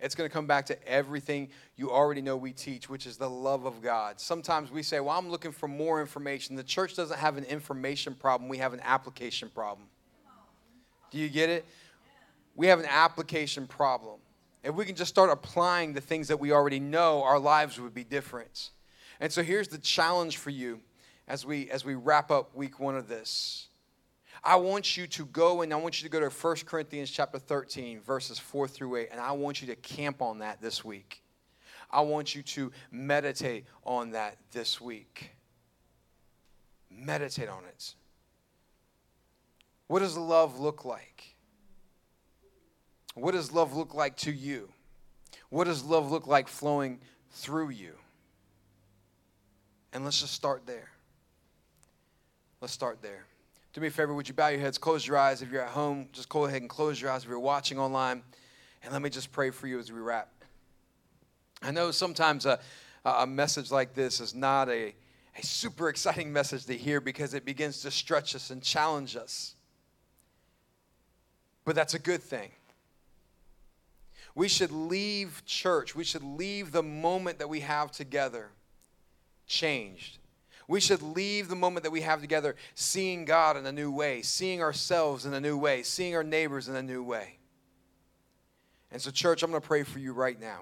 It's 0.01 0.15
going 0.15 0.29
to 0.29 0.33
come 0.33 0.45
back 0.45 0.65
to 0.65 0.87
everything 0.87 1.47
you 1.77 1.91
already 1.91 2.21
know 2.21 2.35
we 2.35 2.51
teach, 2.51 2.89
which 2.89 3.07
is 3.07 3.15
the 3.15 3.29
love 3.29 3.65
of 3.65 3.81
God. 3.81 4.19
Sometimes 4.19 4.69
we 4.69 4.83
say, 4.83 4.99
Well, 4.99 5.17
I'm 5.17 5.29
looking 5.29 5.53
for 5.53 5.69
more 5.69 6.01
information. 6.01 6.57
The 6.57 6.63
church 6.63 6.95
doesn't 6.97 7.17
have 7.17 7.37
an 7.37 7.45
information 7.45 8.15
problem, 8.15 8.49
we 8.49 8.57
have 8.57 8.73
an 8.73 8.81
application 8.83 9.49
problem. 9.49 9.87
Do 11.09 11.19
you 11.19 11.29
get 11.29 11.49
it? 11.49 11.65
We 12.53 12.67
have 12.67 12.79
an 12.79 12.87
application 12.89 13.65
problem. 13.65 14.19
If 14.65 14.75
we 14.75 14.83
can 14.83 14.95
just 14.95 15.09
start 15.09 15.29
applying 15.29 15.93
the 15.93 16.01
things 16.01 16.27
that 16.27 16.37
we 16.37 16.51
already 16.51 16.81
know, 16.81 17.23
our 17.23 17.39
lives 17.39 17.79
would 17.79 17.93
be 17.93 18.03
different. 18.03 18.71
And 19.21 19.31
so 19.31 19.41
here's 19.41 19.69
the 19.69 19.77
challenge 19.77 20.35
for 20.35 20.49
you 20.49 20.81
as 21.29 21.45
we 21.45 21.71
as 21.71 21.85
we 21.85 21.95
wrap 21.95 22.29
up 22.29 22.53
week 22.53 22.77
1 22.77 22.97
of 22.97 23.07
this. 23.07 23.66
I 24.43 24.55
want 24.55 24.97
you 24.97 25.07
to 25.07 25.25
go 25.25 25.61
and 25.61 25.73
I 25.73 25.77
want 25.77 26.01
you 26.01 26.09
to 26.09 26.11
go 26.11 26.19
to 26.19 26.29
1 26.29 26.55
Corinthians 26.65 27.09
chapter 27.09 27.39
13, 27.39 28.01
verses 28.01 28.39
4 28.39 28.67
through 28.67 28.95
8, 28.97 29.09
and 29.11 29.19
I 29.19 29.31
want 29.31 29.61
you 29.61 29.67
to 29.67 29.75
camp 29.75 30.21
on 30.21 30.39
that 30.39 30.61
this 30.61 30.83
week. 30.85 31.23
I 31.89 32.01
want 32.01 32.35
you 32.35 32.43
to 32.43 32.71
meditate 32.91 33.65
on 33.83 34.11
that 34.11 34.37
this 34.51 34.81
week. 34.81 35.31
Meditate 36.91 37.49
on 37.49 37.63
it. 37.65 37.95
What 39.87 39.99
does 39.99 40.17
love 40.17 40.59
look 40.59 40.83
like? 40.83 41.35
What 43.15 43.31
does 43.31 43.51
love 43.51 43.75
look 43.75 43.93
like 43.93 44.17
to 44.17 44.31
you? 44.31 44.69
What 45.49 45.63
does 45.63 45.83
love 45.83 46.11
look 46.11 46.27
like 46.27 46.47
flowing 46.47 46.99
through 47.31 47.69
you? 47.69 47.93
And 49.93 50.03
let's 50.03 50.19
just 50.19 50.33
start 50.33 50.67
there. 50.67 50.89
Let's 52.59 52.73
start 52.73 53.01
there 53.01 53.25
do 53.77 53.81
me 53.81 53.89
a 53.89 53.91
favor, 53.91 54.15
would 54.15 54.27
you 54.27 54.33
bow 54.33 54.47
your 54.47 54.59
heads, 54.59 54.79
close 54.79 55.05
your 55.05 55.17
eyes. 55.17 55.43
If 55.43 55.51
you're 55.51 55.61
at 55.61 55.69
home, 55.69 56.09
just 56.11 56.29
go 56.29 56.45
ahead 56.45 56.61
and 56.61 56.69
close 56.69 56.99
your 56.99 57.11
eyes. 57.11 57.21
If 57.21 57.29
you're 57.29 57.37
watching 57.37 57.77
online, 57.77 58.23
and 58.81 58.91
let 58.91 59.03
me 59.03 59.11
just 59.11 59.31
pray 59.31 59.51
for 59.51 59.67
you 59.67 59.77
as 59.77 59.91
we 59.91 59.99
wrap. 59.99 60.29
I 61.61 61.69
know 61.69 61.91
sometimes 61.91 62.47
a, 62.47 62.59
a 63.05 63.27
message 63.27 63.69
like 63.69 63.93
this 63.93 64.19
is 64.19 64.33
not 64.33 64.67
a, 64.67 64.95
a 65.37 65.43
super 65.43 65.89
exciting 65.89 66.33
message 66.33 66.65
to 66.65 66.75
hear 66.75 66.99
because 66.99 67.35
it 67.35 67.45
begins 67.45 67.83
to 67.83 67.91
stretch 67.91 68.33
us 68.33 68.49
and 68.49 68.63
challenge 68.63 69.15
us. 69.15 69.53
But 71.63 71.75
that's 71.75 71.93
a 71.93 71.99
good 71.99 72.23
thing. 72.23 72.49
We 74.33 74.47
should 74.47 74.71
leave 74.71 75.43
church, 75.45 75.95
we 75.95 76.03
should 76.03 76.23
leave 76.23 76.71
the 76.71 76.81
moment 76.81 77.37
that 77.37 77.47
we 77.47 77.59
have 77.59 77.91
together 77.91 78.49
changed 79.45 80.17
we 80.67 80.79
should 80.79 81.01
leave 81.01 81.47
the 81.47 81.55
moment 81.55 81.83
that 81.83 81.91
we 81.91 82.01
have 82.01 82.21
together 82.21 82.55
seeing 82.75 83.25
God 83.25 83.55
in 83.55 83.65
a 83.65 83.71
new 83.71 83.91
way, 83.91 84.21
seeing 84.21 84.61
ourselves 84.61 85.25
in 85.25 85.33
a 85.33 85.39
new 85.39 85.57
way, 85.57 85.83
seeing 85.83 86.15
our 86.15 86.23
neighbors 86.23 86.67
in 86.67 86.75
a 86.75 86.83
new 86.83 87.01
way. 87.01 87.37
And 88.91 89.01
so, 89.01 89.11
church, 89.11 89.43
I'm 89.43 89.51
going 89.51 89.61
to 89.61 89.67
pray 89.67 89.83
for 89.83 89.99
you 89.99 90.13
right 90.13 90.39
now. 90.39 90.61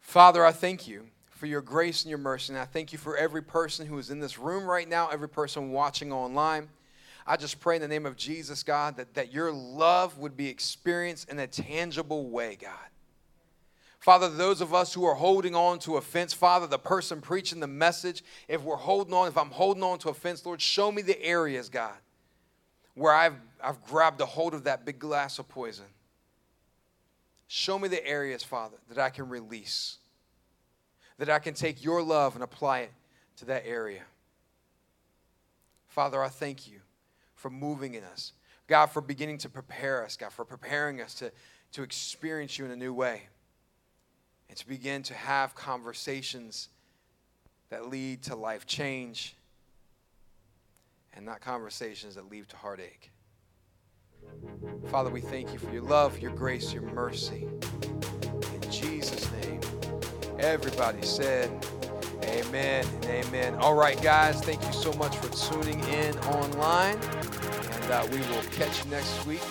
Father, 0.00 0.44
I 0.44 0.52
thank 0.52 0.86
you 0.86 1.06
for 1.30 1.46
your 1.46 1.62
grace 1.62 2.02
and 2.02 2.10
your 2.10 2.18
mercy. 2.18 2.52
And 2.52 2.60
I 2.60 2.64
thank 2.64 2.92
you 2.92 2.98
for 2.98 3.16
every 3.16 3.42
person 3.42 3.86
who 3.86 3.98
is 3.98 4.10
in 4.10 4.20
this 4.20 4.38
room 4.38 4.64
right 4.64 4.88
now, 4.88 5.08
every 5.08 5.28
person 5.28 5.72
watching 5.72 6.12
online. 6.12 6.68
I 7.26 7.36
just 7.36 7.60
pray 7.60 7.76
in 7.76 7.82
the 7.82 7.88
name 7.88 8.06
of 8.06 8.16
Jesus, 8.16 8.62
God, 8.62 8.96
that, 8.96 9.14
that 9.14 9.32
your 9.32 9.50
love 9.50 10.18
would 10.18 10.36
be 10.36 10.48
experienced 10.48 11.30
in 11.30 11.38
a 11.38 11.46
tangible 11.46 12.28
way, 12.28 12.56
God. 12.60 12.70
Father, 14.04 14.28
those 14.28 14.60
of 14.60 14.74
us 14.74 14.92
who 14.92 15.06
are 15.06 15.14
holding 15.14 15.54
on 15.54 15.78
to 15.78 15.96
offense, 15.96 16.34
Father, 16.34 16.66
the 16.66 16.78
person 16.78 17.22
preaching 17.22 17.58
the 17.58 17.66
message, 17.66 18.22
if 18.48 18.60
we're 18.60 18.76
holding 18.76 19.14
on, 19.14 19.28
if 19.28 19.38
I'm 19.38 19.48
holding 19.48 19.82
on 19.82 19.98
to 20.00 20.10
offense, 20.10 20.44
Lord, 20.44 20.60
show 20.60 20.92
me 20.92 21.00
the 21.00 21.18
areas, 21.24 21.70
God, 21.70 21.94
where 22.92 23.14
I've, 23.14 23.36
I've 23.62 23.82
grabbed 23.86 24.20
a 24.20 24.26
hold 24.26 24.52
of 24.52 24.64
that 24.64 24.84
big 24.84 24.98
glass 24.98 25.38
of 25.38 25.48
poison. 25.48 25.86
Show 27.48 27.78
me 27.78 27.88
the 27.88 28.06
areas, 28.06 28.42
Father, 28.42 28.76
that 28.90 28.98
I 28.98 29.08
can 29.08 29.26
release, 29.26 29.96
that 31.16 31.30
I 31.30 31.38
can 31.38 31.54
take 31.54 31.82
your 31.82 32.02
love 32.02 32.34
and 32.34 32.44
apply 32.44 32.80
it 32.80 32.92
to 33.38 33.46
that 33.46 33.62
area. 33.64 34.02
Father, 35.88 36.22
I 36.22 36.28
thank 36.28 36.70
you 36.70 36.80
for 37.36 37.48
moving 37.48 37.94
in 37.94 38.04
us. 38.04 38.34
God, 38.66 38.88
for 38.88 39.00
beginning 39.00 39.38
to 39.38 39.48
prepare 39.48 40.04
us, 40.04 40.14
God, 40.14 40.30
for 40.30 40.44
preparing 40.44 41.00
us 41.00 41.14
to, 41.14 41.32
to 41.72 41.82
experience 41.82 42.58
you 42.58 42.66
in 42.66 42.70
a 42.70 42.76
new 42.76 42.92
way 42.92 43.22
and 44.54 44.60
to 44.60 44.68
begin 44.68 45.02
to 45.02 45.14
have 45.14 45.52
conversations 45.56 46.68
that 47.70 47.90
lead 47.90 48.22
to 48.22 48.36
life 48.36 48.66
change 48.66 49.34
and 51.12 51.26
not 51.26 51.40
conversations 51.40 52.14
that 52.14 52.30
lead 52.30 52.48
to 52.48 52.56
heartache. 52.56 53.10
Father, 54.92 55.10
we 55.10 55.20
thank 55.20 55.52
you 55.52 55.58
for 55.58 55.72
your 55.72 55.82
love, 55.82 56.20
your 56.20 56.30
grace, 56.30 56.72
your 56.72 56.82
mercy. 56.82 57.48
In 57.82 58.70
Jesus' 58.70 59.28
name, 59.42 59.60
everybody 60.38 61.02
said, 61.02 61.50
Amen 62.22 62.86
and 62.94 63.04
amen. 63.06 63.56
All 63.56 63.74
right, 63.74 64.00
guys, 64.00 64.40
thank 64.40 64.64
you 64.64 64.72
so 64.72 64.92
much 64.92 65.16
for 65.16 65.50
tuning 65.50 65.80
in 65.88 66.16
online. 66.18 66.96
And 67.00 67.90
uh, 67.90 68.06
we 68.12 68.18
will 68.18 68.42
catch 68.52 68.84
you 68.84 68.90
next 68.92 69.26
week. 69.26 69.42